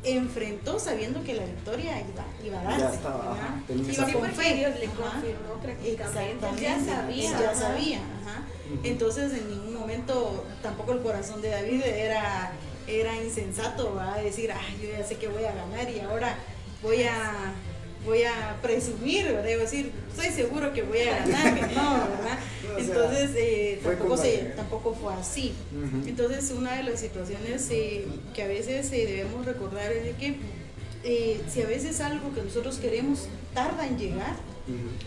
[0.05, 2.81] enfrentó sabiendo que la victoria iba, iba a darse.
[2.81, 4.55] Ya estaba, ajá, iba con fe.
[4.55, 6.47] Dios le confirmó prácticamente.
[6.61, 7.41] Ya sabía.
[7.41, 8.43] Ya sabía, ajá.
[8.83, 12.53] Entonces en ningún momento tampoco el corazón de David era,
[12.87, 16.37] era insensato, va a decir, ay, yo ya sé que voy a ganar y ahora
[16.83, 17.55] voy a
[18.07, 19.43] voy a presumir, ¿verdad?
[19.43, 22.39] Debo decir, estoy seguro que voy a ganar, no, ¿verdad?
[22.79, 24.23] Entonces, eh, tampoco,
[24.55, 25.53] tampoco fue así.
[26.07, 30.39] Entonces, una de las situaciones eh, que a veces eh, debemos recordar es de que
[31.49, 34.37] si a veces algo que nosotros queremos tarda en llegar,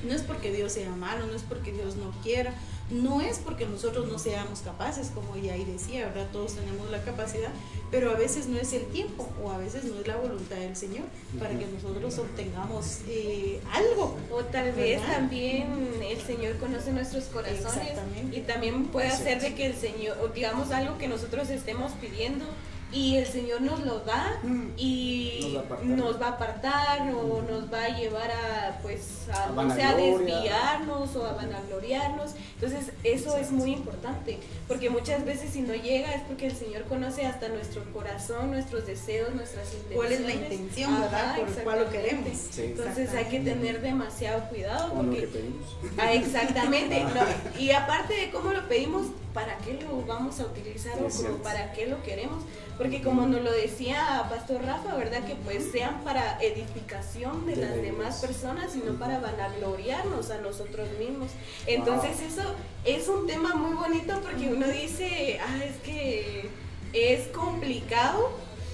[0.05, 2.53] no es porque Dios sea malo, no es porque Dios no quiera,
[2.91, 6.28] no es porque nosotros no seamos capaces, como ya ahí decía, ¿verdad?
[6.32, 7.52] Todos tenemos la capacidad,
[7.91, 10.75] pero a veces no es el tiempo o a veces no es la voluntad del
[10.75, 11.06] Señor
[11.38, 14.17] para que nosotros obtengamos eh, algo.
[14.32, 15.67] O tal vez también
[16.02, 17.93] el Señor conoce nuestros corazones
[18.32, 22.45] y también puede hacer de que el Señor, digamos algo que nosotros estemos pidiendo,
[22.91, 24.69] y el Señor nos lo da mm.
[24.78, 29.95] y nos va a apartar, o nos va a llevar a pues a, a, sea,
[29.95, 32.32] desviarnos o a vanagloriarnos.
[32.56, 36.84] Entonces eso es muy importante porque muchas veces si no llega es porque el Señor
[36.86, 39.95] conoce hasta nuestro corazón nuestros deseos nuestras intenciones.
[39.95, 42.58] Cuál es la intención verdad por cuál lo queremos.
[42.58, 45.78] Entonces hay que tener demasiado cuidado porque lo que pedimos.
[45.97, 47.06] Ah, exactamente
[47.60, 51.86] y aparte de cómo lo pedimos para qué lo vamos a utilizar o para qué
[51.88, 52.43] lo queremos
[52.79, 55.25] porque como nos lo decía Pastor Rafa, ¿verdad?
[55.25, 60.87] Que pues sean para edificación de las demás personas y no para vanagloriarnos a nosotros
[60.97, 61.29] mismos.
[61.67, 62.41] Entonces eso
[62.85, 66.49] es un tema muy bonito porque uno dice, ah, es que
[66.93, 68.31] es complicado,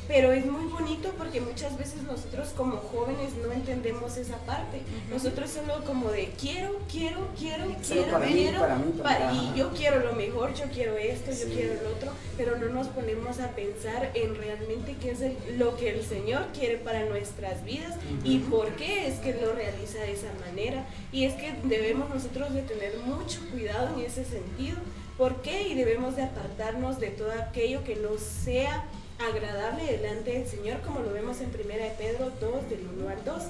[0.08, 4.82] pero es muy bonito porque muchas veces nosotros como jóvenes no entendemos esa parte.
[5.10, 8.68] Nosotros solo como de quiero, quiero, quiero, quiero, quiero,
[9.34, 12.88] y yo quiero lo mejor, yo quiero esto, yo quiero lo otro, pero no nos
[12.88, 15.20] ponemos a pensar en realmente qué es
[15.58, 20.00] lo que el Señor quiere para nuestras vidas y por qué es que lo realiza
[20.00, 20.86] de esa manera.
[21.12, 24.78] Y es que debemos nosotros de tener mucho cuidado en ese sentido.
[25.18, 25.70] ¿Por qué?
[25.70, 28.84] Y debemos de apartarnos de todo aquello que no sea
[29.20, 31.56] agradable delante del Señor, como lo vemos en 1
[31.98, 33.44] Pedro 2, del 1 al 2,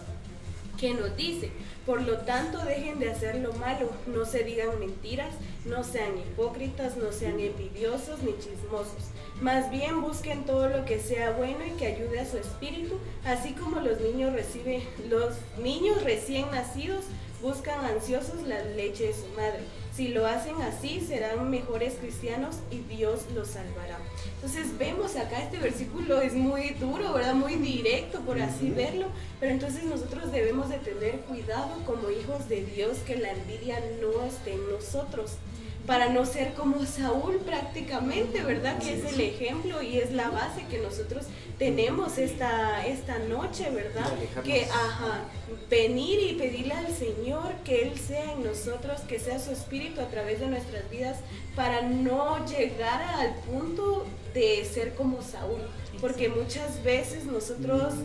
[0.78, 1.51] que nos dice,
[1.86, 5.34] por lo tanto dejen de hacer lo malo, no se digan mentiras,
[5.65, 9.12] no sean hipócritas, no sean envidiosos ni chismosos.
[9.41, 13.54] Más bien busquen todo lo que sea bueno y que ayude a su espíritu, así
[13.54, 17.06] como los niños reciben, los niños recién nacidos
[17.41, 19.60] buscan ansiosos la leche de su madre.
[19.95, 23.97] Si lo hacen así, serán mejores cristianos y Dios los salvará.
[24.36, 27.34] Entonces vemos acá este versículo es muy duro, ¿verdad?
[27.34, 29.08] Muy directo, por así verlo,
[29.39, 34.25] pero entonces nosotros debemos de tener cuidado como hijos de Dios que la envidia no
[34.25, 35.38] esté en nosotros
[35.85, 38.79] para no ser como Saúl prácticamente, ¿verdad?
[38.79, 41.25] Que es el ejemplo y es la base que nosotros
[41.59, 44.11] tenemos esta, esta noche, ¿verdad?
[44.43, 45.21] Que, ajá,
[45.69, 50.07] venir y pedirle al Señor que Él sea en nosotros, que sea su espíritu a
[50.07, 51.17] través de nuestras vidas,
[51.55, 55.61] para no llegar al punto de ser como Saúl
[56.05, 57.95] porque muchas veces nosotros,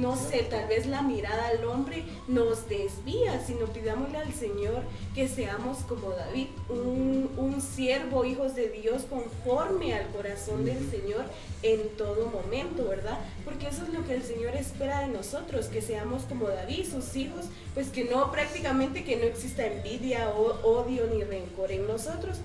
[0.00, 4.82] no sé, tal vez la mirada al hombre nos desvía, sino pidámosle al Señor
[5.14, 11.26] que seamos como David, un, un siervo, hijos de Dios, conforme al corazón del Señor
[11.62, 13.20] en todo momento, ¿verdad?
[13.44, 17.14] Porque eso es lo que el Señor espera de nosotros, que seamos como David, sus
[17.14, 22.38] hijos, pues que no prácticamente que no exista envidia o odio ni rencor en nosotros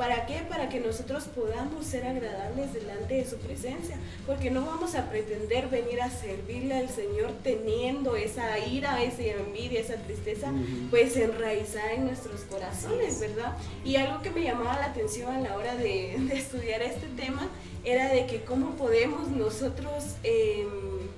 [0.00, 0.38] ¿Para qué?
[0.48, 5.68] Para que nosotros podamos ser agradables delante de su presencia, porque no vamos a pretender
[5.68, 10.54] venir a servirle al Señor teniendo esa ira, esa envidia, esa tristeza,
[10.88, 13.54] pues enraizada en nuestros corazones, ¿verdad?
[13.84, 17.46] Y algo que me llamaba la atención a la hora de, estudiar este tema
[17.84, 21.10] era de que cómo podemos nosotros em,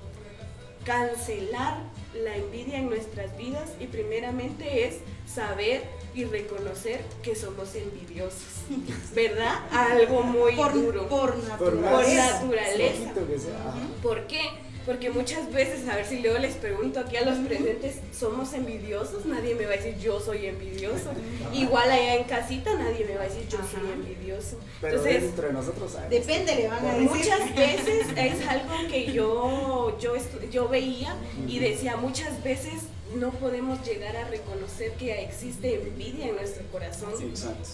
[0.83, 1.77] cancelar
[2.21, 5.83] la envidia en nuestras vidas y primeramente es saber
[6.15, 8.43] y reconocer que somos envidiosos,
[9.15, 9.59] ¿verdad?
[9.71, 11.07] Algo muy duro.
[11.07, 12.39] Por naturaleza.
[12.39, 13.13] Por naturaleza.
[14.01, 14.41] ¿Por qué?
[14.85, 19.25] Porque muchas veces, a ver si luego les pregunto aquí a los presentes, ¿somos envidiosos?
[19.25, 21.11] Nadie me va a decir yo soy envidioso.
[21.53, 24.57] Igual allá en casita nadie me va a decir yo soy envidioso.
[24.81, 27.09] Pero Entonces, dentro de nosotros Depende, le van a decir.
[27.09, 30.15] Muchas veces es algo que yo, yo,
[30.51, 31.15] yo veía
[31.47, 32.73] y decía muchas veces
[33.15, 37.13] no podemos llegar a reconocer que existe envidia en nuestro corazón.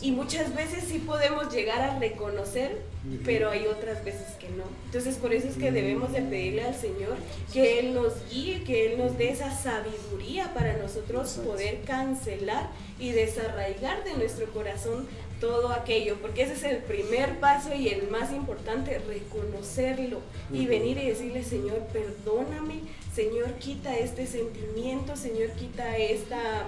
[0.01, 2.81] y muchas veces sí podemos llegar a reconocer,
[3.25, 4.63] pero hay otras veces que no.
[4.85, 7.15] Entonces por eso es que debemos de pedirle al Señor
[7.53, 13.11] que Él nos guíe, que Él nos dé esa sabiduría para nosotros poder cancelar y
[13.11, 15.07] desarraigar de nuestro corazón
[15.39, 20.19] todo aquello, porque ese es el primer paso y el más importante, reconocerlo
[20.51, 22.81] y venir y decirle, Señor, perdóname,
[23.13, 26.65] Señor, quita este sentimiento, Señor, quita esta,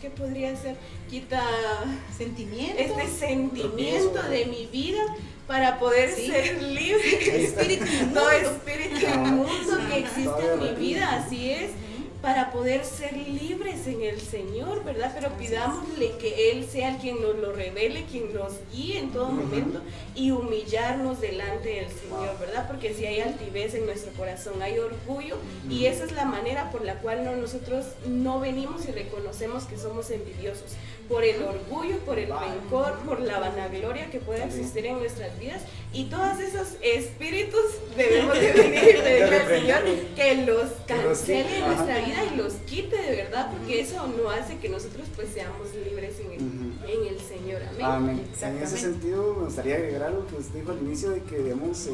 [0.00, 0.76] ¿qué podría ser?
[1.08, 1.42] Quita
[2.16, 2.78] sentimiento.
[2.78, 5.02] Este sentimiento de mi vida
[5.46, 7.44] para poder ser libre.
[7.44, 7.84] Espíritu
[8.14, 11.70] no, espíritu inmundo que existe en mi vida, así es
[12.24, 15.12] para poder ser libres en el Señor, ¿verdad?
[15.14, 19.28] Pero pidámosle que Él sea el quien nos lo revele, quien nos guíe en todo
[19.28, 19.82] momento
[20.14, 22.66] y humillarnos delante del Señor, ¿verdad?
[22.66, 25.36] Porque si hay altivez en nuestro corazón, hay orgullo
[25.68, 30.10] y esa es la manera por la cual nosotros no venimos y reconocemos que somos
[30.10, 30.72] envidiosos
[31.08, 35.62] por el orgullo, por el rencor, por la vanagloria que pueda existir en nuestras vidas.
[35.92, 37.64] Y todos esos espíritus
[37.96, 39.82] debemos de venir y pedirle al Señor
[40.16, 44.58] que los cancele en nuestra vida y los quite de verdad, porque eso no hace
[44.58, 47.62] que nosotros pues seamos libres en el, en el Señor.
[47.80, 48.24] Amén.
[48.40, 51.86] En ese sentido me gustaría agregar algo que usted dijo al inicio de que digamos,
[51.86, 51.92] eh,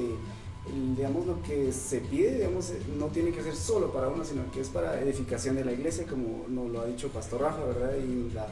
[0.96, 4.50] digamos lo que se pide digamos, eh, no tiene que ser solo para uno, sino
[4.52, 7.92] que es para edificación de la iglesia, como nos lo ha dicho Pastor Rafa, ¿verdad?
[7.96, 8.46] Y la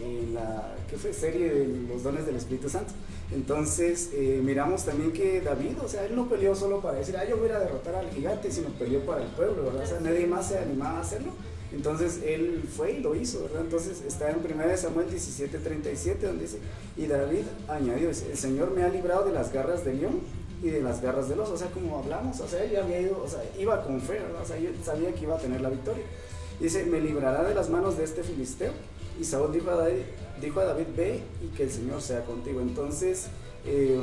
[0.00, 1.12] en la ¿qué fue?
[1.12, 2.92] serie de los dones del Espíritu Santo.
[3.32, 7.24] Entonces eh, miramos también que David, o sea, él no peleó solo para decir, ah,
[7.28, 9.84] yo voy a derrotar al gigante, sino peleó para el pueblo, ¿verdad?
[9.84, 11.32] O sea, nadie más se animaba a hacerlo.
[11.72, 13.62] Entonces él fue y lo hizo, ¿verdad?
[13.62, 16.58] Entonces está en 1 Samuel 17:37 donde dice,
[16.96, 20.20] y David añadió, el Señor me ha librado de las garras del león
[20.62, 23.22] y de las garras del oso, o sea, como hablamos, o sea, él había ido,
[23.22, 24.42] o sea, iba con fe, ¿verdad?
[24.42, 26.04] O sea, yo sabía que iba a tener la victoria.
[26.60, 28.72] Dice, me librará de las manos de este filisteo
[29.20, 30.02] y Saúl dijo a David,
[30.40, 32.60] dijo a David, ve y que el Señor sea contigo.
[32.60, 33.26] Entonces,
[33.66, 33.98] eh,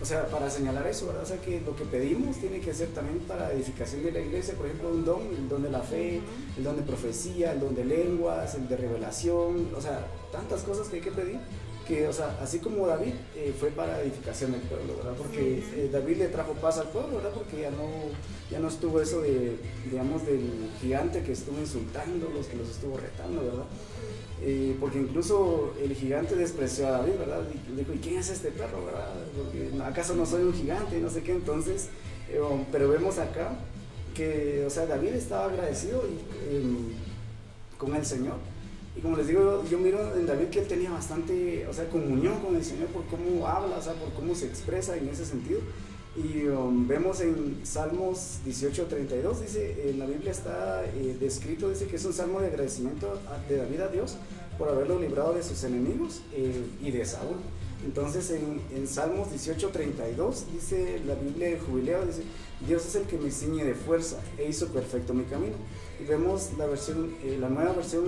[0.00, 1.24] o sea, para señalar eso, ¿verdad?
[1.24, 4.54] O sea, que lo que pedimos tiene que ser también para edificación de la iglesia,
[4.54, 6.20] por ejemplo, un don, el don de la fe,
[6.56, 10.88] el don de profecía, el don de lenguas, el de revelación, o sea, tantas cosas
[10.88, 11.38] que hay que pedir.
[11.86, 15.14] Que, o sea, así como David eh, fue para edificación del pueblo, ¿verdad?
[15.18, 17.32] Porque eh, David le trajo paz al pueblo, ¿verdad?
[17.34, 17.88] Porque ya no,
[18.48, 19.58] ya no estuvo eso de,
[19.90, 23.64] digamos, del gigante que estuvo insultando, los que los estuvo retando, ¿verdad?
[24.42, 27.42] Eh, porque incluso el gigante despreció a David, ¿verdad?
[27.70, 29.12] Y dijo, ¿y quién es este perro, verdad?
[29.36, 31.32] Porque acaso no soy un gigante, no sé qué.
[31.32, 31.88] Entonces,
[32.32, 33.52] eh, um, pero vemos acá
[34.14, 36.04] que, o sea, David estaba agradecido
[36.50, 36.88] em,
[37.76, 38.36] con el Señor.
[38.96, 42.40] Y como les digo, yo miro en David que él tenía bastante, o sea, comunión
[42.40, 45.60] con el Señor por cómo habla, o sea, por cómo se expresa en ese sentido.
[46.16, 51.96] Y um, vemos en Salmos 18:32, dice, en la Biblia está eh, descrito, dice que
[51.96, 54.16] es un salmo de agradecimiento de David a Dios
[54.58, 57.36] por haberlo librado de sus enemigos eh, y de Saúl.
[57.84, 62.22] Entonces en, en Salmos 18:32 dice la Biblia de Jubileo, dice,
[62.66, 65.54] Dios es el que me ciñe de fuerza e hizo perfecto mi camino.
[66.00, 68.04] Y vemos la versión, eh, la nueva versión,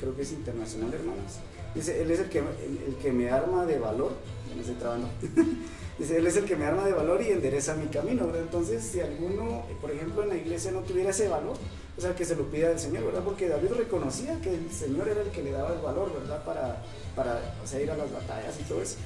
[0.00, 1.38] creo que es internacional, hermanos.
[1.72, 4.12] Dice, Él es el que, el, que me arma de valor,
[4.48, 5.36] ya no estoy.
[6.00, 8.40] Dice, Él es el que me arma de valor y endereza mi camino, ¿verdad?
[8.40, 11.58] Entonces, si alguno, por ejemplo, en la iglesia no tuviera ese valor,
[11.98, 13.20] o sea, que se lo pida al Señor, ¿verdad?
[13.22, 16.42] Porque David reconocía que el Señor era el que le daba el valor, ¿verdad?
[16.42, 16.82] Para,
[17.14, 18.96] para o sea, ir a las batallas y todo eso.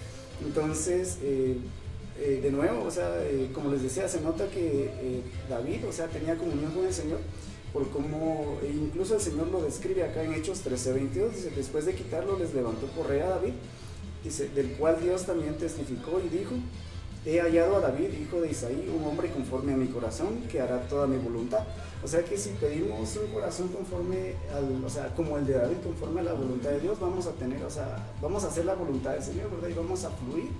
[0.40, 1.56] Entonces, eh,
[2.20, 6.06] eh, de nuevo, o sea, eh, como les decía, se nota que David, o sea,
[6.06, 7.18] tenía comunión con el Señor,
[7.72, 11.94] por cómo, e incluso el Señor lo describe acá en Hechos 13:22, dice, después de
[11.96, 13.54] quitarlo, les levantó por rey a David,
[14.22, 16.54] dice, del cual Dios también testificó y dijo,
[17.26, 20.86] he hallado a David, hijo de Isaí, un hombre conforme a mi corazón, que hará
[20.88, 21.64] toda mi voluntad.
[22.02, 25.76] O sea que si pedimos un corazón conforme al, o sea, como el de David,
[25.82, 28.74] conforme a la voluntad de Dios, vamos a tener, o sea, vamos a hacer la
[28.74, 29.68] voluntad del Señor, ¿verdad?
[29.68, 30.50] Y vamos a fluir.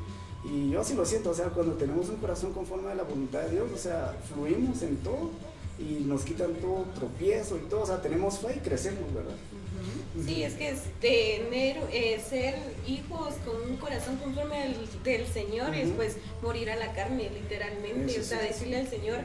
[0.45, 3.43] Y yo sí lo siento, o sea, cuando tenemos un corazón conforme a la voluntad
[3.43, 5.31] de Dios, o sea, fluimos en todo
[5.79, 9.35] y nos quitan todo tropiezo y todo, o sea, tenemos fe y crecemos, ¿verdad?
[10.23, 12.55] Sí, es que es tener, eh, ser
[12.87, 18.21] hijos con un corazón conforme al del Señor es pues morir a la carne, literalmente.
[18.21, 19.19] o sea, decirle al Señor,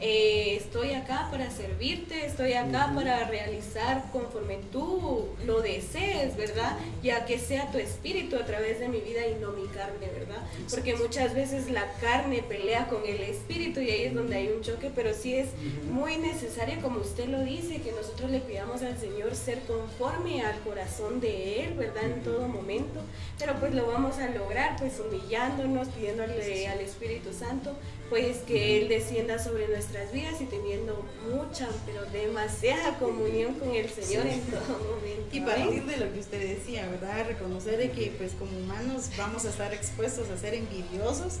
[0.00, 6.76] eh, estoy acá para servirte, estoy acá para realizar conforme tú lo desees, ¿verdad?
[7.02, 10.42] Ya que sea tu espíritu a través de mi vida y no mi carne, ¿verdad?
[10.70, 14.62] Porque muchas veces la carne pelea con el espíritu y ahí es donde hay un
[14.62, 15.48] choque, pero sí es
[15.90, 20.58] muy necesario, como usted lo dice, que nosotros le pidamos al Señor ser conforme al
[20.60, 22.04] corazón de Él, ¿verdad?
[22.04, 23.00] En todo momento,
[23.38, 27.74] pero pues lo vamos a lograr pues humillándonos, pidiéndole al Espíritu Santo
[28.10, 33.88] pues que Él descienda sobre nuestras vidas y teniendo mucha, pero demasiada comunión con el
[33.88, 35.28] Señor en todo momento.
[35.32, 37.26] Y partir de lo que usted decía, ¿verdad?
[37.26, 41.34] Reconocer de que pues como humanos vamos a estar expuestos a ser envidiosos.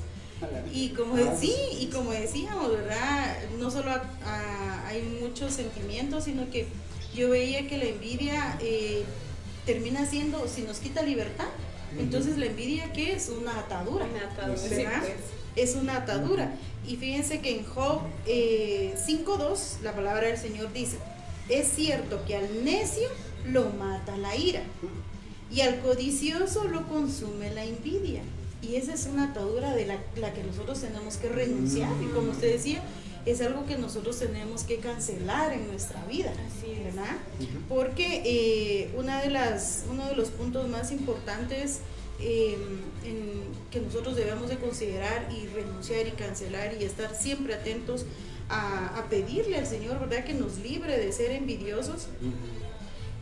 [0.72, 3.36] Y como, sí, y como decíamos, ¿verdad?
[3.58, 3.90] No solo
[4.86, 6.66] hay muchos sentimientos, sino que
[7.14, 9.04] yo veía que la envidia eh,
[9.64, 11.48] termina siendo, si nos quita libertad,
[11.98, 13.30] entonces la envidia, ¿qué es?
[13.30, 14.04] Una atadura.
[14.04, 15.00] Una atadura, ¿verdad?
[15.00, 15.14] Pues
[15.56, 16.54] es una atadura.
[16.86, 20.98] Y fíjense que en Job 5.2 eh, la palabra del Señor dice,
[21.48, 23.08] es cierto que al necio
[23.46, 24.62] lo mata la ira
[25.50, 28.22] y al codicioso lo consume la envidia.
[28.62, 31.90] Y esa es una atadura de la, que nosotros tenemos que renunciar.
[32.02, 32.82] Y como usted decía,
[33.24, 36.32] es algo que nosotros tenemos que cancelar en nuestra vida,
[36.84, 37.16] ¿verdad?
[37.68, 41.80] Porque eh, una de las, uno de los puntos más importantes
[42.18, 48.06] Em, en, que nosotros debemos de considerar y renunciar y cancelar y estar siempre atentos
[48.48, 50.24] a, pedirle al Señor, ¿verdad?
[50.24, 52.06] Que nos libre de ser envidiosos.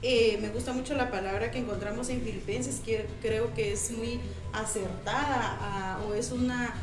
[0.02, 4.20] Eh, me gusta mucho la palabra que encontramos en Filipenses, que creo que es muy
[4.52, 6.74] acertada o es una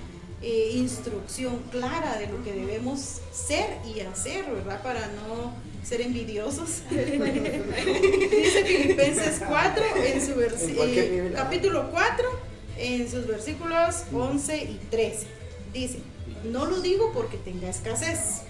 [0.41, 4.81] eh, instrucción clara de lo que debemos ser y hacer, ¿verdad?
[4.81, 5.53] Para no
[5.83, 6.81] ser envidiosos.
[6.89, 15.27] Dice Filipenses 4 en su eh, capítulo 4 en sus versículos 11 y 13.
[15.73, 15.99] Dice,
[16.43, 18.41] no lo digo porque tenga escasez,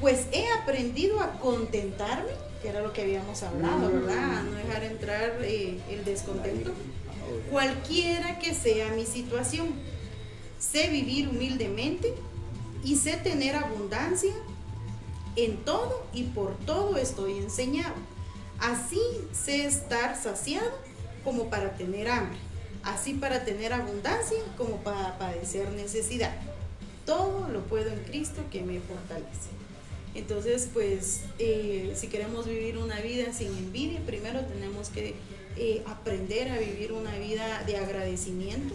[0.00, 4.38] pues he aprendido a contentarme, que era lo que habíamos hablado, ¿verdad?
[4.38, 6.72] A no dejar entrar eh, el descontento,
[7.50, 9.68] cualquiera que sea mi situación.
[10.58, 12.14] Sé vivir humildemente
[12.82, 14.32] y sé tener abundancia
[15.36, 17.94] en todo y por todo estoy enseñado.
[18.58, 19.00] Así
[19.32, 20.70] sé estar saciado
[21.24, 22.38] como para tener hambre,
[22.82, 26.34] así para tener abundancia como para padecer necesidad.
[27.04, 29.50] Todo lo puedo en Cristo que me fortalece.
[30.14, 35.14] Entonces, pues, eh, si queremos vivir una vida sin envidia, primero tenemos que
[35.56, 38.74] eh, aprender a vivir una vida de agradecimiento,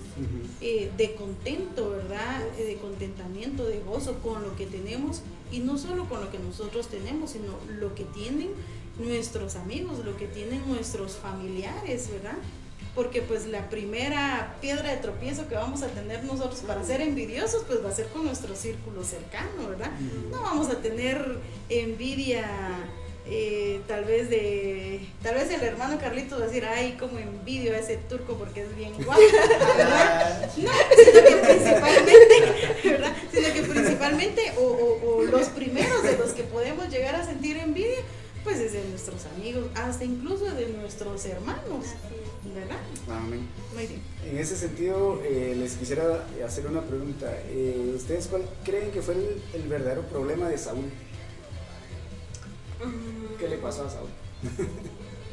[0.61, 2.41] eh, de contento, ¿verdad?
[2.57, 5.21] Eh, de contentamiento, de gozo con lo que tenemos
[5.51, 8.51] y no solo con lo que nosotros tenemos, sino lo que tienen
[8.97, 12.37] nuestros amigos, lo que tienen nuestros familiares, ¿verdad?
[12.95, 17.63] Porque pues la primera piedra de tropiezo que vamos a tener nosotros para ser envidiosos,
[17.67, 19.91] pues va a ser con nuestro círculo cercano, ¿verdad?
[20.31, 22.47] No vamos a tener envidia
[23.29, 27.73] eh, tal vez de tal vez el hermano Carlitos va a decir ay como envidio
[27.73, 29.21] a ese turco porque es bien guapo
[30.57, 30.71] no
[31.03, 32.23] sino que principalmente
[32.83, 33.15] ¿verdad?
[33.31, 37.99] sino que principalmente o, los primeros de los que podemos llegar a sentir envidia
[38.43, 41.85] pues es de nuestros amigos hasta incluso de nuestros hermanos
[42.55, 42.77] ¿verdad?
[43.09, 43.47] Amén.
[44.25, 47.31] En ese sentido, eh, les quisiera hacer una pregunta.
[47.49, 49.15] Eh, ¿Ustedes cuál creen que fue
[49.53, 50.85] el verdadero problema de Saúl?
[53.37, 54.09] ¿Qué le pasó a Saúl?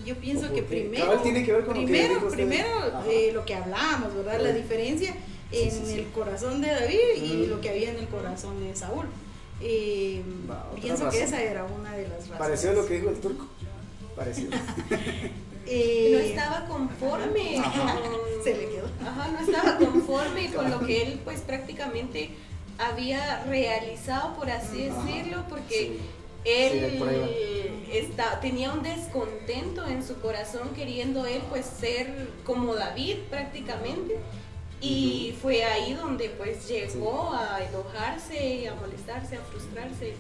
[0.05, 2.68] Yo pienso que primero, tiene que ver con primero, lo que primero
[3.11, 4.40] eh, lo que hablábamos, ¿verdad?
[4.40, 5.14] La diferencia
[5.51, 9.07] en el corazón de David y lo que había en el corazón de Saúl.
[9.61, 10.22] Eh,
[10.80, 12.38] pienso que esa era una de las razones.
[12.38, 13.47] Pareció lo que dijo el turco.
[14.14, 14.49] Pareció.
[15.68, 17.61] Eh, no estaba conforme.
[18.44, 18.88] Se le quedó.
[19.05, 22.30] Ajá, no estaba conforme con lo que él, pues prácticamente
[22.78, 25.99] había realizado, por así decirlo, porque
[26.47, 34.18] él está, tenía un descontento en su corazón queriendo él pues ser como David prácticamente.
[34.78, 40.14] Y fue ahí donde pues llegó a enojarse, a molestarse, a frustrarse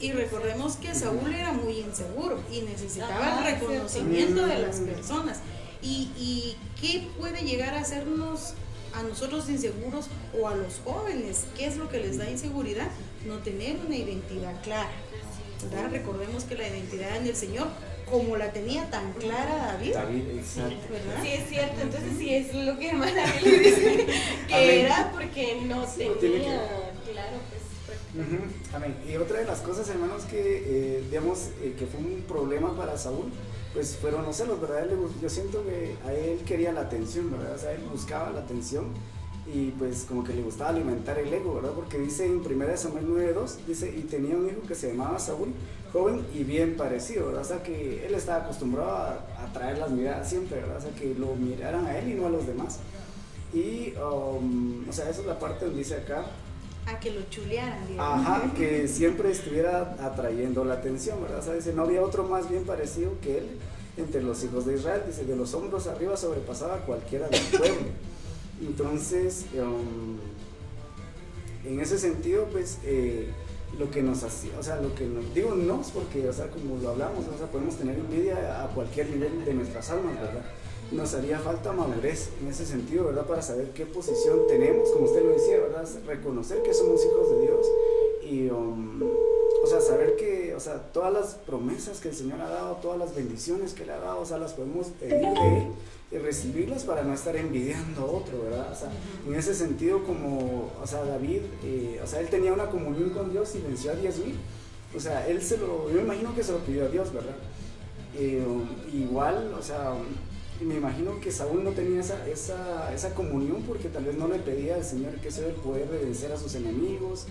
[0.00, 5.38] y Y recordemos que Saúl era muy inseguro y necesitaba el reconocimiento de las personas.
[5.80, 8.54] Y, y qué puede llegar a hacernos
[8.94, 10.06] a nosotros inseguros
[10.38, 12.88] o a los jóvenes, ¿qué es lo que les da inseguridad?
[13.26, 14.90] No tener una identidad clara.
[15.70, 15.90] ¿Verdad?
[15.90, 17.68] Recordemos que la identidad en el Señor,
[18.10, 20.76] como la tenía tan clara David, David, exacto.
[20.90, 21.22] ¿verdad?
[21.22, 24.06] Sí, es cierto, entonces sí es lo que hermana le dice,
[24.48, 24.70] que Amén.
[24.86, 26.40] era porque no Sí, tenía,
[27.04, 27.60] que- claro, pues
[28.12, 28.38] Ujú,
[28.74, 28.96] Amén.
[29.08, 30.38] Y otra de las cosas, hermanos, que
[30.98, 33.30] eh, digamos eh, que fue un problema para Saúl,
[33.72, 34.88] pues fueron los celos, ¿verdad?
[35.22, 37.54] Yo siento que a él quería la atención, ¿verdad?
[37.54, 38.86] O sea, él buscaba la atención
[39.52, 41.72] y pues como que le gustaba alimentar el ego, ¿verdad?
[41.74, 45.52] Porque dice en 1 Samuel 9.2, dice, y tenía un hijo que se llamaba Saúl,
[45.92, 47.42] joven y bien parecido, ¿verdad?
[47.42, 50.76] O sea, que él estaba acostumbrado a atraer las miradas siempre, ¿verdad?
[50.78, 52.78] O sea, que lo miraran a él y no a los demás.
[53.52, 56.24] Y, um, o sea, esa es la parte donde dice acá,
[56.86, 58.26] A que lo chulearan, digamos.
[58.26, 61.40] Ajá, que siempre estuviera atrayendo la atención, ¿verdad?
[61.40, 63.48] O sea, dice, no había otro más bien parecido que él
[63.96, 65.02] entre los hijos de Israel.
[65.06, 68.09] Dice, de los hombros arriba sobrepasaba cualquiera del pueblo.
[68.60, 70.18] Entonces, um,
[71.64, 73.28] en ese sentido, pues, eh,
[73.78, 76.48] lo que nos hacía, o sea, lo que nos, digo no, es porque, o sea,
[76.48, 80.44] como lo hablamos, o sea, podemos tener envidia a cualquier nivel de nuestras almas, ¿verdad?
[80.92, 83.26] Nos haría falta madurez en ese sentido, ¿verdad?
[83.26, 85.88] Para saber qué posición tenemos, como usted lo decía, ¿verdad?
[86.06, 87.66] Reconocer que somos hijos de Dios
[88.22, 89.00] y, um,
[89.62, 92.98] o sea, saber que, o sea, todas las promesas que el Señor ha dado, todas
[92.98, 95.66] las bendiciones que le ha dado, o sea, las podemos pedir de Él
[96.12, 98.72] y recibirlas para no estar envidiando a otro, ¿verdad?
[98.72, 98.90] O sea,
[99.26, 103.30] en ese sentido, como, o sea, David, eh, o sea, él tenía una comunión con
[103.30, 104.34] Dios y venció a 10 mil.
[104.96, 107.36] O sea, él se lo, yo imagino que se lo pidió a Dios, ¿verdad?
[108.16, 108.44] Eh,
[108.92, 109.92] igual, o sea,
[110.60, 114.38] me imagino que Saúl no tenía esa, esa, esa comunión porque tal vez no le
[114.40, 117.26] pedía al Señor que se el poder de vencer a sus enemigos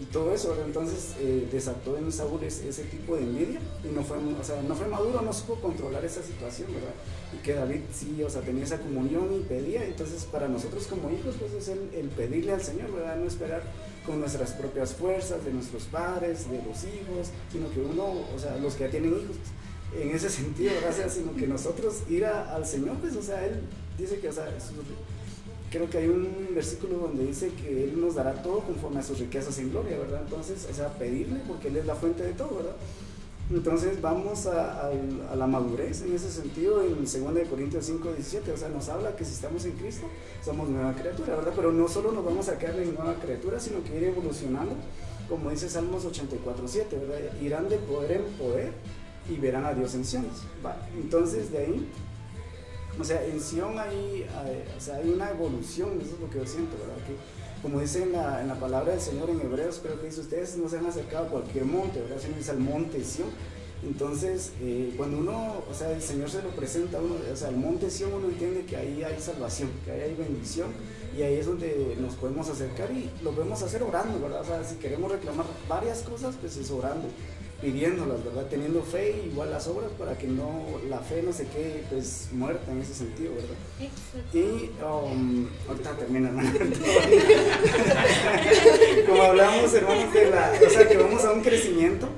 [0.00, 0.56] y todo eso.
[0.64, 4.74] Entonces eh, desató en Saúl ese, tipo de envidia y no fue, o sea, no
[4.74, 6.94] fue maduro, no supo controlar esa situación, ¿verdad?
[7.32, 11.10] Y que David sí, o sea, tenía esa comunión y pedía, entonces para nosotros como
[11.10, 13.16] hijos, pues es el, pedirle al Señor, ¿verdad?
[13.16, 13.62] No esperar
[14.06, 18.56] con nuestras propias fuerzas, de nuestros padres, de los hijos, sino que uno, o sea,
[18.56, 22.66] los que ya tienen hijos, pues, en ese sentido, gracias, sino que nosotros ir al
[22.66, 23.60] Señor, pues, o sea, Él
[23.96, 24.48] dice que, o sea,
[25.74, 29.18] creo que hay un versículo donde dice que Él nos dará todo conforme a sus
[29.18, 30.22] riquezas en gloria, ¿verdad?
[30.24, 32.76] Entonces, o sea, pedirle, porque Él es la fuente de todo, ¿verdad?
[33.50, 34.90] Entonces vamos a, a-
[35.32, 39.14] a la madurez en ese sentido en 2 Corintios 5, 17, o sea, nos habla
[39.16, 40.06] que si estamos en Cristo
[40.42, 41.52] somos nueva criatura, ¿verdad?
[41.54, 44.74] Pero no solo nos vamos a quedar en nueva criatura, sino que ir evolucionando,
[45.28, 47.18] como dice Salmos 84, 7, ¿verdad?
[47.42, 48.72] Irán de poder en poder
[49.28, 50.26] y verán a Dios en Sion.
[50.64, 50.76] ¿va?
[50.96, 51.88] Entonces de ahí,
[52.98, 56.38] o sea, en Sion hay, hay- o sea, hay una evolución, eso es lo que
[56.38, 56.96] yo siento, ¿verdad?
[57.06, 57.14] Que
[57.64, 60.76] como dice en la, palabra del Señor en Hebreos, creo que dice, ustedes no se
[60.76, 62.18] han acercado a cualquier monte, ¿verdad?
[62.20, 63.28] Sino dice al monte Sion.
[63.82, 67.48] Entonces, eh, cuando uno, o sea, el Señor se lo presenta a uno, o sea,
[67.48, 70.68] el monte Sion uno entiende que ahí hay salvación, que ahí hay bendición,
[71.16, 74.42] y ahí es donde nos podemos acercar y lo podemos hacer orando, ¿verdad?
[74.42, 77.08] O sea, si queremos reclamar varias cosas, pues es orando,
[77.60, 78.46] pidiéndolas, ¿verdad?
[78.48, 82.72] Teniendo fe, igual las obras, para que no, la fe no se quede, pues, muerta
[82.72, 83.56] en ese sentido, ¿verdad?
[83.80, 84.38] Exacto.
[84.38, 86.52] Y um, ahorita termina, hermano.
[89.06, 92.08] Como hablamos, hermanos, de la, o sea, que vamos a un crecimiento.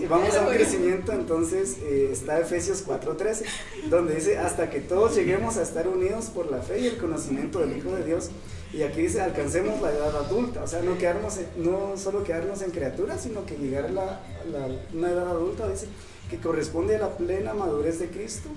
[0.00, 3.44] Y vamos a un crecimiento, entonces eh, está Efesios 4:13,
[3.88, 7.60] donde dice, hasta que todos lleguemos a estar unidos por la fe y el conocimiento
[7.60, 8.30] del Hijo de Dios.
[8.72, 12.62] Y aquí dice, alcancemos la edad adulta, o sea, no, quedarnos en- no solo quedarnos
[12.62, 14.20] en criaturas, sino que llegar a la,
[14.50, 15.86] la- una edad adulta, dice,
[16.30, 18.48] que corresponde a la plena madurez de Cristo.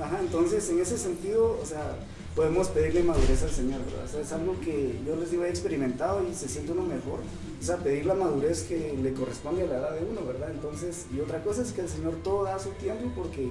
[0.00, 1.96] Ajá, entonces en ese sentido, o sea,
[2.36, 4.04] podemos pedirle madurez al Señor, ¿verdad?
[4.04, 7.20] O sea, es algo que yo les digo, he experimentado y se siente uno mejor.
[7.60, 10.50] O sea, pedir la madurez que le corresponde a la edad de uno, ¿verdad?
[10.50, 13.48] Entonces, y otra cosa es que el Señor todo da su tiempo porque,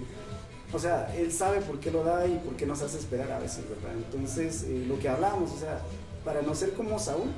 [0.72, 3.40] o sea, Él sabe por qué lo da y por qué nos hace esperar a
[3.40, 3.92] veces, ¿verdad?
[3.98, 5.82] Entonces, eh, lo que hablábamos, o sea,
[6.26, 7.30] para no ser como Saúl,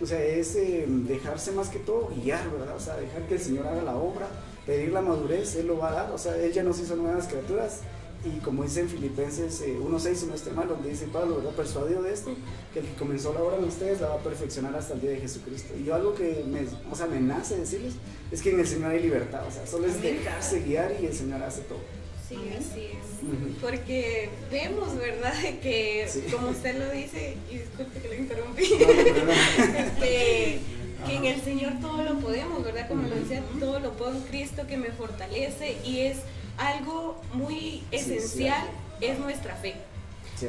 [0.00, 2.74] o sea, es eh, dejarse más que todo guiar, ¿verdad?
[2.74, 4.28] O sea, dejar que el Señor haga la obra,
[4.64, 7.26] pedir la madurez, Él lo va a dar, o sea, Él ya nos hizo nuevas
[7.26, 7.80] criaturas.
[8.22, 11.52] Y como dice en Filipenses eh, 1.6, si no esté mal, donde dice Pablo, ¿verdad?
[11.52, 12.34] Persuadido de esto,
[12.72, 15.10] que el que comenzó la obra en ustedes la va a perfeccionar hasta el día
[15.10, 15.74] de Jesucristo.
[15.78, 17.94] Y yo algo que me, o sea, me nace decirles
[18.30, 21.14] es que en el Señor hay libertad, o sea, solo es dejarse guiar y el
[21.14, 21.78] Señor hace todo.
[22.30, 23.60] Sí, así es.
[23.60, 25.34] Porque vemos, ¿verdad?
[25.62, 26.22] Que Sí.
[26.32, 30.60] como usted lo dice, y disculpe que lo interrumpí, este,
[31.06, 32.88] que en el Señor todo lo podemos, ¿verdad?
[32.88, 36.18] Como lo decía, todo lo puedo en Cristo que me fortalece y es
[36.56, 38.66] algo muy esencial,
[39.00, 39.74] es nuestra fe.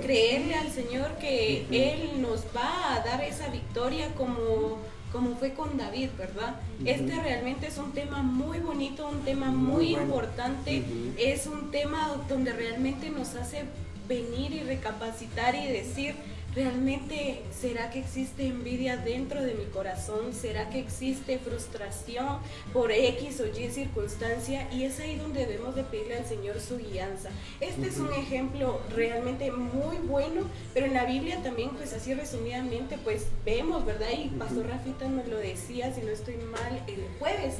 [0.02, 1.66] Creerle al Señor que.
[1.72, 4.78] Él nos va a dar esa victoria como,
[5.12, 6.56] como fue con David, ¿verdad?
[6.86, 10.06] Este realmente es un tema muy bonito, un tema muy, Muy bueno.
[10.06, 10.84] importante,
[11.18, 13.64] es un tema donde realmente nos hace
[14.08, 16.16] venir y recapacitar y decir,
[16.54, 20.34] ¿Realmente será que existe envidia dentro de mi corazón?
[20.34, 22.40] ¿Será que existe frustración
[22.74, 24.68] por X o Y circunstancia?
[24.70, 27.30] Y es ahí donde debemos de pedirle al Señor su guianza.
[27.62, 30.42] Este es un ejemplo realmente muy bueno,
[30.74, 34.10] pero en la Biblia también, pues así resumidamente, pues vemos, ¿verdad?
[34.22, 37.56] Y Pastor Rafita nos lo decía, si no estoy mal, el jueves,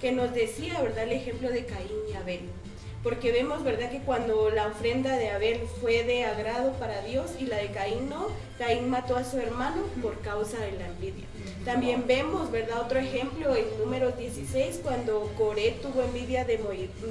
[0.00, 1.02] que nos decía, ¿verdad?
[1.02, 2.42] El ejemplo de Caín y Abel
[3.06, 7.46] porque vemos, ¿verdad?, que cuando la ofrenda de Abel fue de agrado para Dios y
[7.46, 8.26] la de Caín no,
[8.58, 11.24] Caín mató a su hermano por causa de la envidia.
[11.64, 16.58] También vemos, ¿verdad?, otro ejemplo en números 16, cuando Coré tuvo envidia de,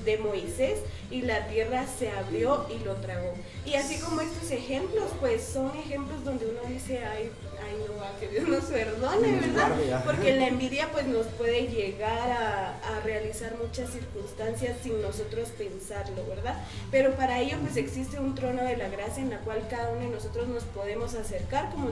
[0.04, 0.80] de Moisés
[1.10, 3.34] y la tierra se abrió y lo tragó.
[3.66, 7.32] Y así como estos ejemplos, pues son ejemplos donde uno dice, ay,
[7.66, 10.04] ay no, que Dios nos perdone, ¿verdad?
[10.06, 12.72] Porque la envidia pues nos puede llegar a,
[13.04, 16.56] realizar muchas circunstancias sin nosotros pensarlo, ¿verdad?
[16.90, 20.02] Pero para ello pues existe un trono de la gracia en la cual cada uno
[20.02, 21.90] de nosotros nos podemos acercar, como,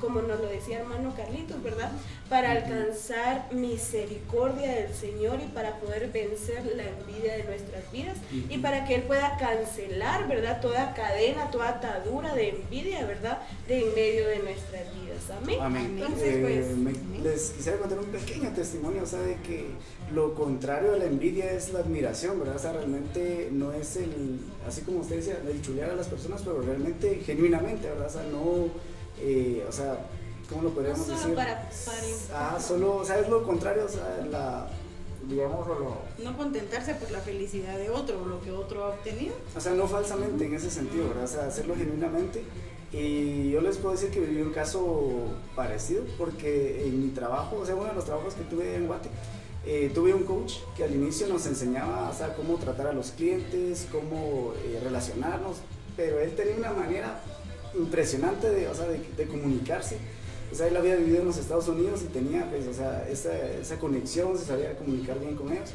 [0.00, 1.90] como nos lo decía hermano Carlitos, ¿verdad?
[2.30, 8.16] Para alcanzar misericordia del Señor y para poder vencer la envidia de nuestras vidas
[8.48, 10.60] y para que Él pueda cancelar, ¿verdad?
[10.62, 13.38] Toda cadena, toda atadura de envidia, ¿verdad?
[13.68, 15.13] De en medio de nuestras vidas.
[15.60, 15.98] Amén.
[15.98, 19.66] Entonces, eh, pues, les quisiera contar un pequeño testimonio, o sea, de que
[20.12, 22.56] lo contrario a la envidia es la admiración, ¿verdad?
[22.56, 26.42] O sea, realmente no es el, así como usted decía, el chulear a las personas,
[26.42, 28.06] pero realmente, genuinamente, ¿verdad?
[28.06, 28.68] O sea, no,
[29.20, 29.98] eh, o sea,
[30.48, 31.34] ¿cómo lo podríamos no decir?
[31.34, 31.70] Para,
[32.34, 34.68] ah, solo, o sea, es lo contrario, o sea, la
[35.28, 35.66] digamos,
[36.22, 39.34] No contentarse por la felicidad de otro o lo que otro ha obtenido.
[39.56, 41.24] O sea, no falsamente en ese sentido, ¿verdad?
[41.24, 42.42] O sea, hacerlo genuinamente
[42.96, 45.26] y yo les puedo decir que viví un caso
[45.56, 49.08] parecido porque en mi trabajo, o sea, uno de los trabajos que tuve en Guate,
[49.66, 53.10] eh, tuve un coach que al inicio nos enseñaba o sea, cómo tratar a los
[53.10, 55.56] clientes, cómo eh, relacionarnos,
[55.96, 57.20] pero él tenía una manera
[57.76, 59.98] impresionante de, o sea, de, comunicarse.
[60.54, 63.78] Sea, él había vivido en los Estados Unidos y tenía pues, o sea, esa, esa
[63.78, 65.70] conexión, se sabía comunicar bien con ellos.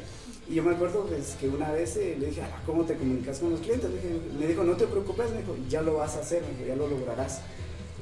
[0.50, 3.38] Y yo me acuerdo pues, que una vez eh, le dije, ah, ¿cómo te comunicas
[3.38, 3.88] con los clientes?
[4.38, 7.40] me dijo, no te preocupes, me dijo, ya lo vas a hacer, ya lo lograrás.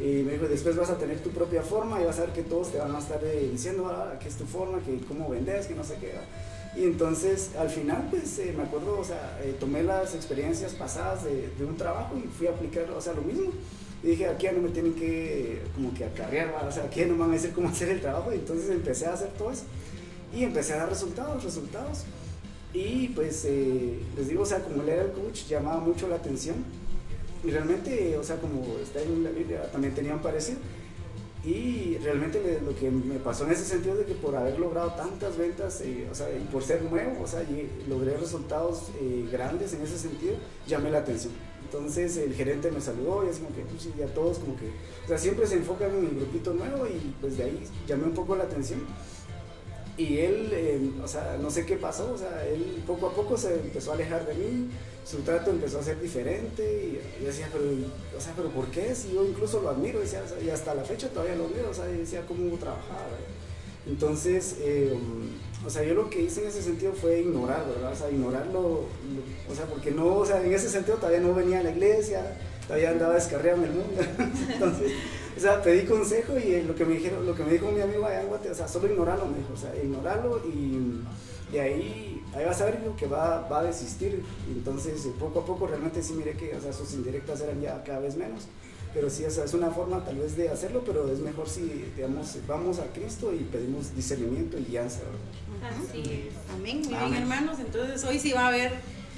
[0.01, 2.43] Y me dijo, después vas a tener tu propia forma y vas a ver que
[2.43, 5.67] todos te van a estar eh, diciendo ah, qué es tu forma, que cómo vendes,
[5.67, 6.13] que no sé qué.
[6.81, 11.51] Y entonces al final, pues eh, me acuerdo, o sea, tomé las experiencias pasadas de,
[11.51, 13.51] de, un trabajo y fui a aplicar, o sea, lo mismo.
[14.03, 17.07] Y dije, aquí ya no me tienen que, como que acarrear, o sea, aquí ya
[17.07, 18.33] no me van a decir cómo hacer el trabajo.
[18.33, 19.65] Y entonces empecé a hacer todo eso.
[20.35, 22.05] Y empecé a dar resultados, resultados.
[22.73, 26.17] Y pues eh, les digo, o sea, como él era el coach, llamaba mucho la
[26.17, 26.57] atención.
[27.45, 30.59] Y realmente, o sea, como está en la Biblia, también tenían parecido.
[31.45, 34.93] Y realmente lo que me pasó en ese sentido es de que por haber logrado
[34.93, 37.43] tantas ventas, eh, o sea, y por ser nuevo, o sea,
[37.89, 40.35] logré resultados eh, grandes en ese sentido,
[40.67, 41.33] llamé la atención.
[41.71, 44.69] Entonces el gerente me saludó y es como que, pues, ya todos como que,
[45.05, 48.15] o sea, siempre se enfocan en el grupito nuevo y pues de ahí llamé un
[48.15, 48.81] poco la atención.
[49.99, 53.37] Y él, eh, o sea, no sé qué pasó, o sea, él poco a poco
[53.37, 54.71] se empezó a alejar de mí,
[55.05, 57.65] su trato empezó a ser diferente y yo decía, pero,
[58.17, 58.95] o sea, pero ¿por qué?
[58.95, 61.85] Si yo incluso lo admiro, decía, y hasta la fecha todavía lo admiro, o sea,
[61.85, 63.09] decía cómo trabajaba.
[63.87, 64.97] Entonces, eh,
[65.67, 67.93] o sea, yo lo que hice en ese sentido fue ignorar, ¿verdad?
[67.93, 68.85] O sea, ignorarlo,
[69.51, 72.39] o sea, porque no, o sea, en ese sentido todavía no venía a la iglesia,
[72.67, 74.03] todavía andaba descarriando el mundo.
[74.53, 74.93] Entonces,
[75.37, 77.81] o sea, pedí consejo y eh, lo que me dijeron, lo que me dijo mi
[77.81, 81.03] amigo allá en Guate, o sea, solo ignorarlo, me dijo, o sea, ignorarlo y,
[81.53, 84.23] y ahí, ahí vas a ver que va, va a desistir.
[84.49, 88.01] entonces, poco a poco realmente sí miré que, o sea, sus indirectas eran ya cada
[88.01, 88.47] vez menos.
[88.95, 91.63] Pero sí, o sea, es una forma tal vez de hacerlo, pero es mejor si,
[91.95, 95.01] digamos, vamos a Cristo y pedimos discernimiento y guianza.
[95.63, 96.55] Así es.
[96.55, 96.83] Amén.
[96.85, 97.59] Muy bien, hermanos.
[97.59, 98.73] Entonces, hoy sí va a haber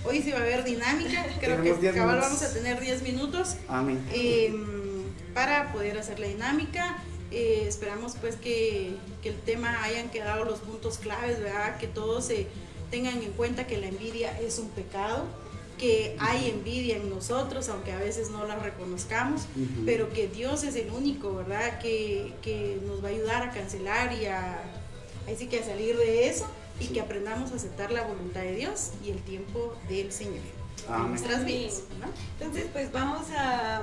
[0.04, 3.56] Hoy sí va a haber dinámica, creo que cabal vamos a tener 10 minutos.
[3.68, 4.02] Amén.
[4.12, 5.02] Em,
[5.34, 6.96] para poder hacer la dinámica.
[7.30, 11.78] Eh, esperamos pues que, que, el tema hayan quedado los puntos claves, ¿verdad?
[11.78, 12.48] Que todos se
[12.90, 15.26] tengan en cuenta que la envidia es un pecado,
[15.80, 19.46] que hay envidia en nosotros, aunque a veces no la reconozcamos,
[19.86, 21.78] pero que Dios es el único, ¿verdad?
[21.78, 24.62] Que, que, nos va a ayudar a cancelar y a,
[25.32, 26.46] así que a salir de eso
[26.78, 30.42] y que aprendamos a aceptar la voluntad de Dios y el tiempo del Señor
[30.88, 31.82] en nuestras vidas.
[32.38, 33.82] Entonces, pues vamos a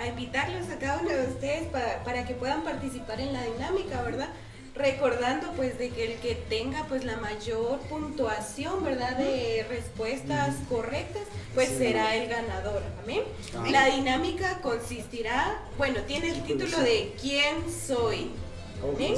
[0.00, 4.30] a invitarlos a cada uno de ustedes para, que puedan participar en la dinámica, ¿verdad?
[4.74, 9.16] Recordando pues de que el que tenga pues la mayor puntuación, ¿verdad?
[9.16, 11.22] De respuestas correctas,
[11.54, 12.82] pues será el ganador.
[13.02, 13.22] ¿Amén?
[13.70, 17.56] La dinámica consistirá, bueno, tiene el título de ¿Quién
[17.86, 18.30] soy?
[18.82, 19.14] ¿Amén?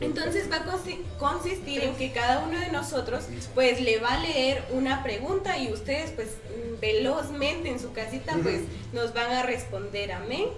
[0.00, 4.62] Entonces va a consistir en que cada uno de nosotros pues le va a leer
[4.72, 6.28] una pregunta y ustedes pues
[6.80, 8.60] velozmente en su casita pues
[8.92, 10.48] nos van a responder, amén.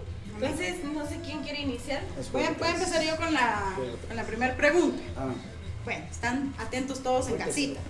[0.40, 2.02] Entonces, no sé quién quiere iniciar.
[2.32, 3.74] Voy a, voy a empezar yo con la,
[4.06, 5.02] con la primera pregunta.
[5.16, 5.36] Amén.
[5.84, 7.80] Bueno, están atentos todos en casita.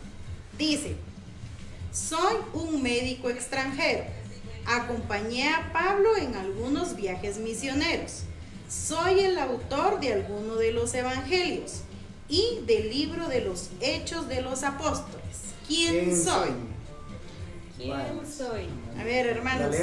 [0.56, 0.96] Dice,
[1.92, 4.04] soy un médico extranjero.
[4.66, 8.22] Acompañé a Pablo en algunos viajes misioneros.
[8.68, 11.80] Soy el autor de alguno de los evangelios
[12.28, 15.18] y del libro de los hechos de los apóstoles.
[15.66, 16.50] ¿Quién, soy?
[17.76, 18.68] ¿Quién soy?
[18.98, 19.74] A ver, hermanos.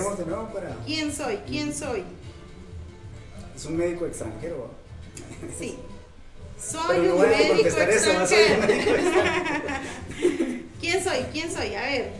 [0.86, 1.38] ¿Quién soy?
[1.48, 2.04] ¿Quién soy?
[3.56, 4.70] Es un médico extranjero.
[5.58, 5.78] Sí.
[6.62, 8.28] Soy no un a médico contestar eso, ¿no?
[8.28, 8.68] soy un extranjero.
[8.68, 10.64] médico extranjero.
[10.82, 11.18] ¿Quién soy?
[11.32, 11.76] ¿Quién soy?
[11.76, 12.12] A ver,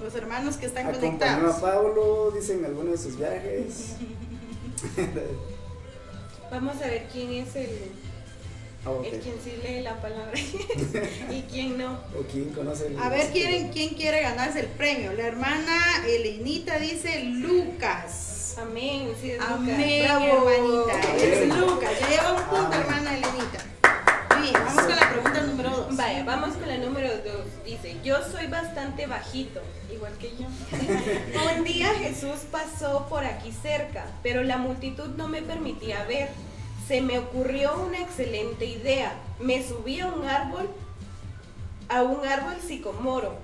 [0.00, 1.56] los hermanos que están Acompañó a conectados.
[1.60, 3.94] Pablo, dicen algunos de sus viajes.
[6.50, 7.68] Vamos a ver quién es el,
[8.86, 10.32] Ah, el quien sí lee la palabra
[11.30, 11.94] y quién no.
[12.18, 15.12] ¿O quién conoce el A ver, ¿quién, ¿quién quiere ganarse el premio?
[15.12, 18.37] La hermana Elenita dice Lucas.
[18.60, 19.14] Amén.
[19.20, 19.40] Sí, es.
[19.40, 20.24] Amén, Bravo.
[20.24, 21.16] hermanita.
[21.16, 21.90] Es Lucas.
[22.00, 23.64] Ya lleva un punto, hermana Elenita.
[24.40, 25.96] Bien, vamos con la pregunta número dos.
[25.96, 27.64] Vaya, vamos con la número dos.
[27.64, 29.60] Dice, yo soy bastante bajito,
[29.92, 30.46] igual que yo.
[31.56, 36.30] Un día Jesús pasó por aquí cerca, pero la multitud no me permitía ver.
[36.88, 39.12] Se me ocurrió una excelente idea.
[39.38, 40.68] Me subí a un árbol,
[41.88, 43.38] a un árbol sicomoro.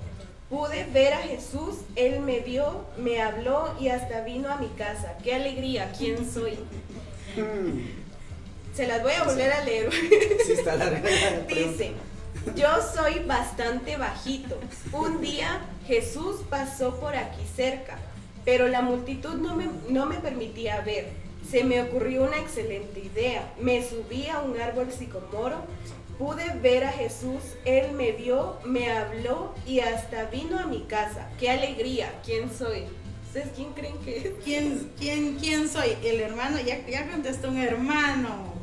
[0.54, 5.18] Pude ver a Jesús, él me vio, me habló y hasta vino a mi casa.
[5.24, 5.90] ¡Qué alegría!
[5.98, 6.52] ¿Quién soy?
[7.34, 7.80] Hmm,
[8.72, 9.90] Se las voy a volver a leer.
[10.46, 11.54] Sí, está larga la pregunta.
[11.56, 11.92] Dice,
[12.54, 14.60] yo soy bastante bajito.
[14.92, 17.98] Un día Jesús pasó por aquí cerca,
[18.44, 21.08] pero la multitud no me, no me permitía ver.
[21.50, 23.52] Se me ocurrió una excelente idea.
[23.60, 25.56] Me subí a un árbol sicomoro,
[26.18, 31.28] pude ver a Jesús, él me vio, me habló y hasta vino a mi casa.
[31.38, 32.12] ¡Qué alegría!
[32.24, 32.84] ¿Quién soy?
[33.26, 34.32] ¿Ustedes quién creen que es?
[34.44, 35.96] ¿Quién, quién, quién soy?
[36.04, 38.54] El hermano, ya, ya contestó un hermano.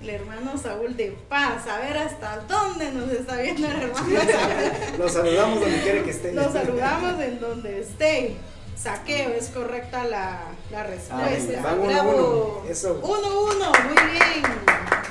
[0.00, 1.66] El hermano Saúl de Paz.
[1.66, 4.98] A ver hasta dónde nos está viendo el hermano Saúl.
[4.98, 6.32] Los saludamos donde quiera que esté.
[6.32, 8.36] Lo saludamos en donde esté.
[8.76, 10.92] Saqueo, es correcta la, la Amén.
[10.94, 11.74] respuesta.
[11.74, 12.60] Bravo.
[12.62, 12.70] uno.
[12.70, 13.00] Eso.
[13.02, 14.42] Uno, uno, muy bien.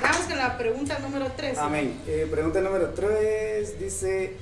[0.02, 1.58] Vamos con la pregunta número 3.
[1.58, 2.00] Amén.
[2.06, 4.36] Eh, pregunta número 3 dice,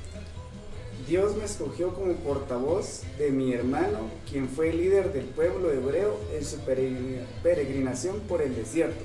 [1.06, 6.44] Dios me escogió como portavoz de mi hermano, quien fue líder del pueblo hebreo en
[6.44, 9.04] su peregrina- peregrinación por el desierto.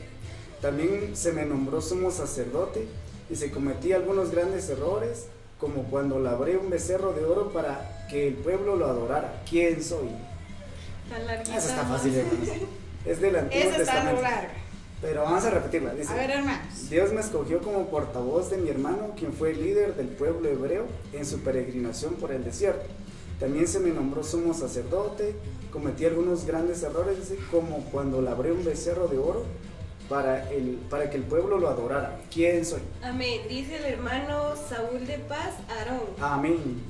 [0.62, 2.88] También se me nombró sumo sacerdote
[3.30, 5.28] y se cometí algunos grandes errores,
[5.60, 9.42] como cuando labré un becerro de oro para que el pueblo lo adorara.
[9.50, 10.10] ¿Quién soy?
[11.10, 11.58] Tan larguita.
[11.58, 12.50] Eso está fácil, hermanos.
[13.06, 14.22] Es del Antiguo Esa está Testamento.
[14.22, 14.50] larga.
[15.00, 15.94] Pero vamos a repetirla.
[15.94, 16.90] Dice, A ver, hermanos.
[16.90, 21.26] Dios me escogió como portavoz de mi hermano, quien fue líder del pueblo hebreo en
[21.26, 22.86] su peregrinación por el desierto.
[23.40, 25.36] También se me nombró sumo sacerdote,
[25.72, 29.46] cometí algunos grandes errores, dice, como cuando labré un becerro de oro
[30.10, 32.20] para, el, para que el pueblo lo adorara.
[32.34, 32.82] ¿Quién soy?
[33.04, 33.42] Amén.
[33.48, 36.02] Dice el hermano Saúl de Paz, Aarón.
[36.20, 36.82] Amén.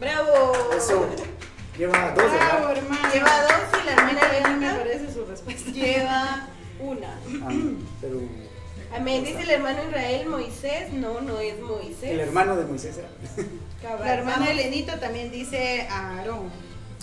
[0.00, 0.52] ¡Bravo!
[0.76, 1.06] Eso
[1.76, 2.76] lleva dos, Bravo, ¿verdad?
[2.76, 3.12] hermano.
[3.12, 5.70] Lleva dos y la hermana A mí me parece su respuesta.
[5.70, 6.48] lleva
[6.80, 7.18] una.
[7.46, 7.86] Amén.
[8.00, 8.20] Pero
[8.94, 9.24] Amén.
[9.24, 10.92] Dice el hermano Israel Moisés.
[10.92, 12.10] No, no es Moisés.
[12.10, 13.08] el hermano de Moisés era.
[13.82, 14.50] Cabal, La hermana vamos.
[14.50, 16.50] Elenita también dice Aarón.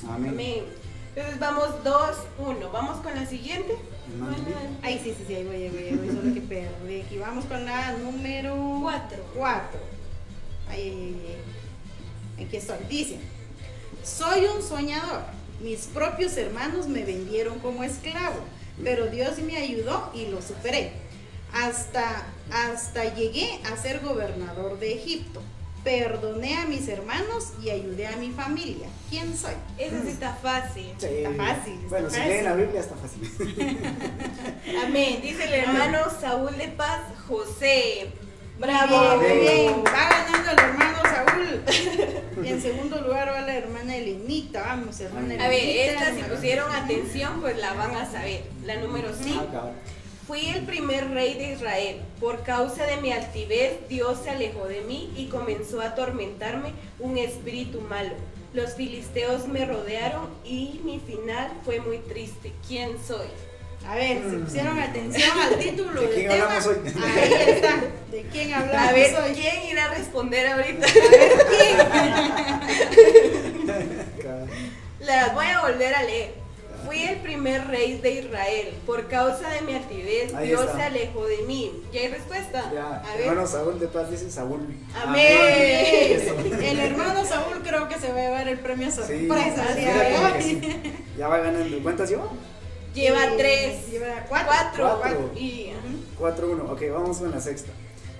[0.09, 0.29] Amén.
[0.31, 0.63] Amén.
[1.15, 2.69] Entonces vamos dos, uno.
[2.71, 3.75] Vamos con la siguiente.
[4.19, 4.35] Bueno,
[4.83, 7.01] sí, sí, sí, ahí voy, ahí voy, ahí voy, solo que perdí.
[7.01, 9.23] Aquí vamos con la número Cuatro.
[9.35, 9.79] 4.
[10.69, 11.54] Ay, ay, ay, ay.
[12.39, 12.77] Aquí estoy.
[12.89, 13.17] Dice,
[14.03, 15.21] soy un soñador.
[15.61, 18.39] Mis propios hermanos me vendieron como esclavo,
[18.83, 20.91] pero Dios me ayudó y lo superé.
[21.53, 25.41] Hasta, hasta llegué a ser gobernador de Egipto.
[25.83, 28.87] Perdoné a mis hermanos y ayudé a mi familia.
[29.09, 29.53] ¿Quién soy?
[29.77, 30.91] Ese sí está fácil.
[30.97, 31.05] Sí.
[31.05, 33.31] Está fácil, está Bueno, si leen la Biblia está fácil.
[34.83, 35.19] Amén.
[35.21, 38.11] Dice el hermano Saúl de Paz, José.
[38.59, 39.17] ¡Bravo!
[39.17, 39.69] Muy bien, muy bien.
[39.69, 39.83] Amén.
[39.85, 42.45] Va ganando el hermano Saúl.
[42.45, 44.61] Y en segundo lugar va la hermana Elenita.
[44.61, 45.45] Vamos, hermana Elenita.
[45.45, 48.43] A ver, esta si pusieron atención, pues la van a saber.
[48.63, 49.45] La número 5.
[49.53, 49.71] Ah.
[50.27, 52.01] Fui el primer rey de Israel.
[52.19, 57.17] Por causa de mi altivez, Dios se alejó de mí y comenzó a atormentarme un
[57.17, 58.13] espíritu malo.
[58.53, 62.53] Los filisteos me rodearon y mi final fue muy triste.
[62.67, 63.27] ¿Quién soy?
[63.87, 66.59] A ver, si pusieron atención al título ¿De del tema.
[66.65, 66.75] hoy?
[67.03, 67.81] Ahí está.
[68.11, 69.33] ¿De quién hablamos A ver, hoy?
[69.33, 70.87] ¿quién irá a responder ahorita?
[70.87, 71.77] A ver, ¿quién?
[74.99, 76.33] Las voy a volver a leer.
[76.85, 78.73] Fui el primer rey de Israel.
[78.85, 80.75] Por causa de mi altivez, Ahí Dios está.
[80.77, 81.71] se alejó de mí.
[81.91, 82.71] ¿Ya hay respuesta?
[82.73, 83.27] Ya, a ver.
[83.27, 84.67] hermano Saúl de Paz dice Saúl.
[85.03, 85.27] Amén.
[86.61, 89.65] El hermano Saúl creo que se va a llevar el premio sorpresa.
[89.75, 90.61] sí, sí.
[91.17, 91.79] Ya va ganando.
[91.81, 92.25] ¿Cuántas lleva?
[92.95, 93.91] Lleva tres.
[93.91, 94.47] Lleva cuatro.
[94.47, 94.99] Cuatro.
[94.99, 95.31] Cuatro.
[95.35, 95.85] Y, ajá.
[96.19, 97.71] 4-1, ok, vamos con la sexta.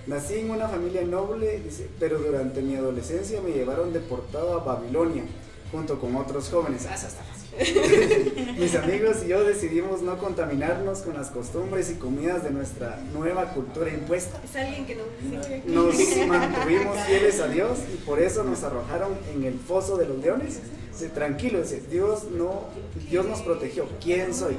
[0.06, 5.24] Nací en una familia noble, dice, pero durante mi adolescencia me llevaron deportado a Babilonia
[5.72, 6.86] junto con otros jóvenes.
[6.88, 7.36] Ah, esa está fácil.
[8.58, 13.52] Mis amigos y yo decidimos no contaminarnos con las costumbres y comidas de nuestra nueva
[13.54, 14.40] cultura impuesta.
[14.44, 15.62] Es alguien que aquí.
[15.66, 15.96] Nos
[16.26, 20.60] mantuvimos fieles a Dios y por eso nos arrojaron en el foso de los leones.
[20.96, 22.64] Dice, tranquilo, dice, Dios, no,
[23.10, 23.86] Dios nos protegió.
[24.02, 24.56] ¿Quién soy?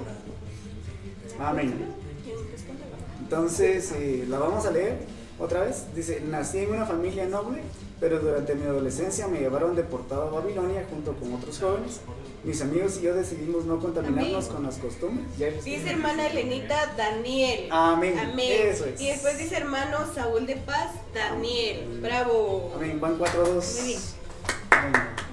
[1.40, 1.74] Amén.
[3.22, 5.00] Entonces, eh, la vamos a leer
[5.40, 5.86] otra vez.
[5.96, 7.64] Dice, nací en una familia noble,
[8.00, 12.02] pero durante mi adolescencia me llevaron deportado a Babilonia junto con otros jóvenes.
[12.44, 14.56] Mis amigos y yo decidimos no contaminarnos Amén.
[14.56, 15.26] con las costumbres.
[15.66, 17.68] Dice hermana Elenita Daniel.
[17.72, 18.16] Amén.
[18.20, 18.52] Amén.
[18.62, 19.02] Eso es.
[19.02, 22.00] Y después dice hermano Saúl de Paz Daniel.
[22.00, 22.74] Bravo.
[22.76, 23.02] Amén.
[23.02, 23.80] Van 4-2.
[23.80, 24.00] Muy bien.
[24.70, 25.27] Amén.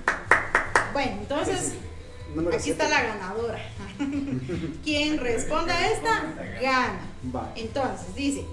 [0.95, 1.72] Bueno, entonces,
[2.34, 2.82] Número aquí siete.
[2.82, 3.59] está la ganadora.
[4.84, 7.01] Quien responda a esta, gana.
[7.57, 8.45] Entonces, dice,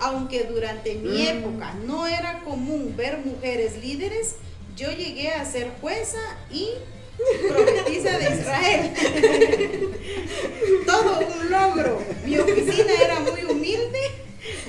[0.00, 1.28] aunque durante mi Mm.
[1.38, 4.34] época no era común ver mujeres líderes,
[4.76, 6.18] yo llegué a ser jueza
[6.50, 6.68] y
[7.48, 8.92] profetisa de Israel.
[10.86, 12.02] Todo un logro.
[12.26, 14.00] Mi oficina era muy humilde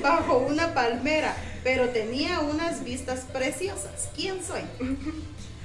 [0.01, 4.09] bajo una palmera, pero tenía unas vistas preciosas.
[4.15, 4.61] ¿Quién soy?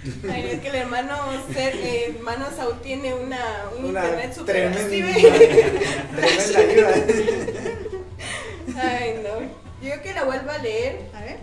[0.33, 1.15] Ay, es que el hermano,
[1.53, 4.89] Ser- eh, hermano Saúl tiene una, un Una internet super tremenda,
[6.17, 6.91] tremenda ayuda.
[8.77, 9.41] Ay, no.
[9.41, 11.01] Yo creo que la vuelvo a leer.
[11.15, 11.39] A ver.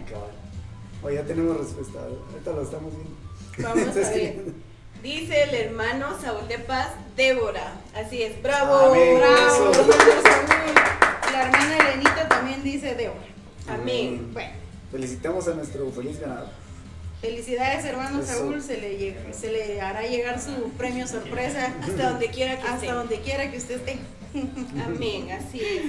[1.03, 1.99] O ya tenemos respuesta.
[1.99, 3.15] Ahorita lo estamos viendo.
[3.59, 4.35] Vamos a ver.
[5.03, 7.73] Dice el hermano Saúl de Paz, Débora.
[7.95, 8.91] Así es, bravo.
[8.91, 9.17] Amén.
[9.19, 9.81] Bravo, Eso.
[9.81, 11.31] hermano Saúl.
[11.31, 13.19] La hermana Elenita también dice Débora.
[13.69, 14.29] Amén.
[14.33, 14.51] Bueno,
[14.91, 16.47] Felicitamos a nuestro feliz ganador.
[17.21, 18.33] Felicidades hermano Eso.
[18.33, 22.75] Saúl, se le, se le hará llegar su premio sorpresa Hasta donde quiera que hasta
[22.75, 22.91] esté.
[22.91, 23.97] donde quiera que usted esté.
[24.85, 25.83] Amén, así es.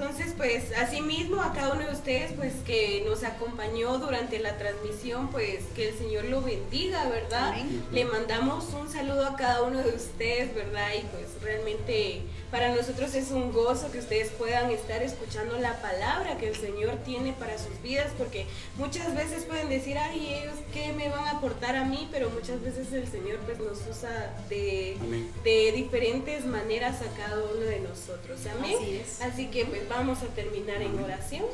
[0.00, 5.28] Entonces, pues, asimismo a cada uno de ustedes, pues, que nos acompañó durante la transmisión,
[5.30, 7.48] pues, que el Señor lo bendiga, ¿verdad?
[7.48, 7.84] Amén.
[7.92, 10.88] Le mandamos un saludo a cada uno de ustedes, ¿verdad?
[10.98, 16.36] Y pues realmente para nosotros es un gozo que ustedes puedan estar escuchando la palabra
[16.36, 18.46] que el Señor tiene para sus vidas, porque
[18.76, 22.60] muchas veces pueden decir, ay, ellos qué me van a aportar a mí, pero muchas
[22.60, 24.96] veces el Señor pues nos usa de,
[25.44, 28.40] de diferentes maneras a cada uno de nosotros.
[28.46, 28.76] Amén.
[28.80, 29.20] Así es.
[29.20, 31.44] Así que pues vamos a terminar en oración.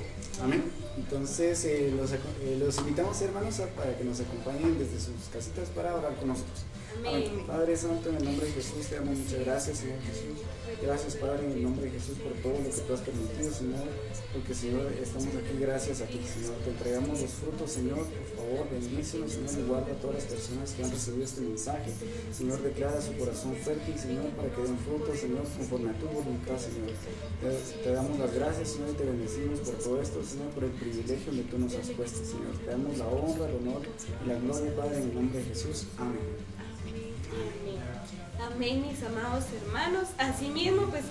[0.43, 0.63] Amén.
[0.97, 6.15] Entonces, eh, eh, los invitamos, hermanos, para que nos acompañen desde sus casitas para orar
[6.17, 6.65] con nosotros.
[7.47, 10.45] Padre Santo, en el nombre de Jesús, te damos muchas gracias, Señor Jesús.
[10.83, 13.89] Gracias, Padre, en el nombre de Jesús, por todo lo que tú has permitido, Señor.
[14.33, 16.55] Porque, Señor, estamos aquí gracias a ti, Señor.
[16.65, 18.05] Te entregamos los frutos, Señor.
[18.05, 21.91] Por favor, bendícenos, Señor, y guarda a todas las personas que han recibido este mensaje.
[22.33, 26.59] Señor, declara su corazón fértil, Señor, para que den frutos, Señor, conforme a tu voluntad,
[26.59, 26.93] Señor.
[27.41, 30.73] Te, te damos las gracias, Señor, y te bendecimos por todo esto, Señor, por el
[30.73, 32.53] privilegio que tú nos has puesto, Señor.
[32.65, 35.87] Te damos la honra, el honor y la gloria, Padre, en el nombre de Jesús.
[35.97, 36.56] Amén.
[37.31, 38.53] Amén.
[38.53, 40.09] Amén, mis amados hermanos.
[40.19, 41.05] Asimismo, pues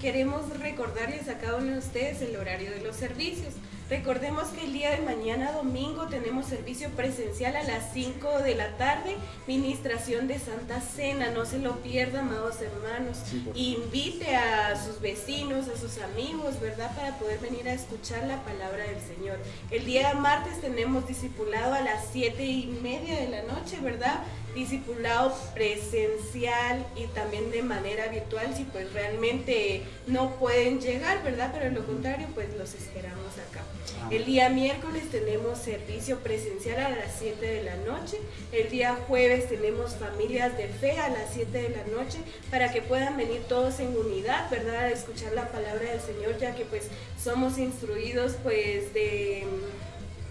[0.00, 3.54] queremos recordarles a cada uno de ustedes el horario de los servicios.
[3.92, 8.78] Recordemos que el día de mañana domingo tenemos servicio presencial a las 5 de la
[8.78, 9.16] tarde,
[9.46, 13.18] ministración de Santa Cena, no se lo pierda, amados hermanos.
[13.28, 13.44] Sí.
[13.54, 16.96] Invite a sus vecinos, a sus amigos, ¿verdad?
[16.96, 19.38] Para poder venir a escuchar la palabra del Señor.
[19.70, 24.22] El día martes tenemos discipulado a las 7 y media de la noche, ¿verdad?
[24.54, 31.50] Discipulado presencial y también de manera virtual si pues realmente no pueden llegar, ¿verdad?
[31.52, 33.62] Pero de lo contrario pues los esperamos acá.
[34.02, 34.18] Amén.
[34.18, 38.18] El día miércoles tenemos servicio presencial a las 7 de la noche.
[38.52, 42.18] El día jueves tenemos familias de fe a las 7 de la noche
[42.50, 44.84] para que puedan venir todos en unidad, ¿verdad?
[44.84, 46.88] A escuchar la palabra del Señor, ya que pues
[47.22, 49.44] somos instruidos pues de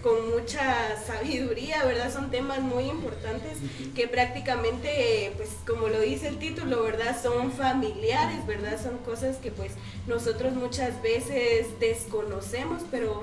[0.02, 2.12] con mucha sabiduría, ¿verdad?
[2.12, 3.58] Son temas muy importantes
[3.94, 7.16] que prácticamente, pues como lo dice el título, ¿verdad?
[7.22, 8.82] Son familiares, ¿verdad?
[8.82, 9.72] Son cosas que pues
[10.06, 13.22] nosotros muchas veces desconocemos, pero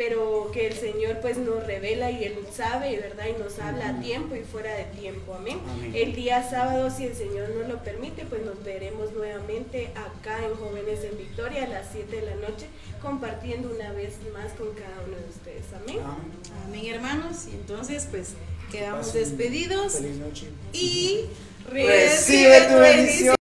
[0.00, 3.26] pero que el Señor pues nos revela y Él sabe, ¿verdad?
[3.36, 5.60] Y nos habla a tiempo y fuera de tiempo, amén.
[5.70, 5.92] Amén.
[5.94, 10.54] El día sábado, si el Señor nos lo permite, pues nos veremos nuevamente acá en
[10.54, 12.68] Jóvenes en Victoria a las 7 de la noche,
[13.02, 16.02] compartiendo una vez más con cada uno de ustedes, amén.
[16.02, 16.32] Amén.
[16.64, 17.46] Amén, hermanos.
[17.48, 18.30] Y entonces, pues,
[18.72, 20.46] quedamos despedidos Feliz noche.
[20.72, 21.26] y
[21.70, 23.39] Recibe tu bendición.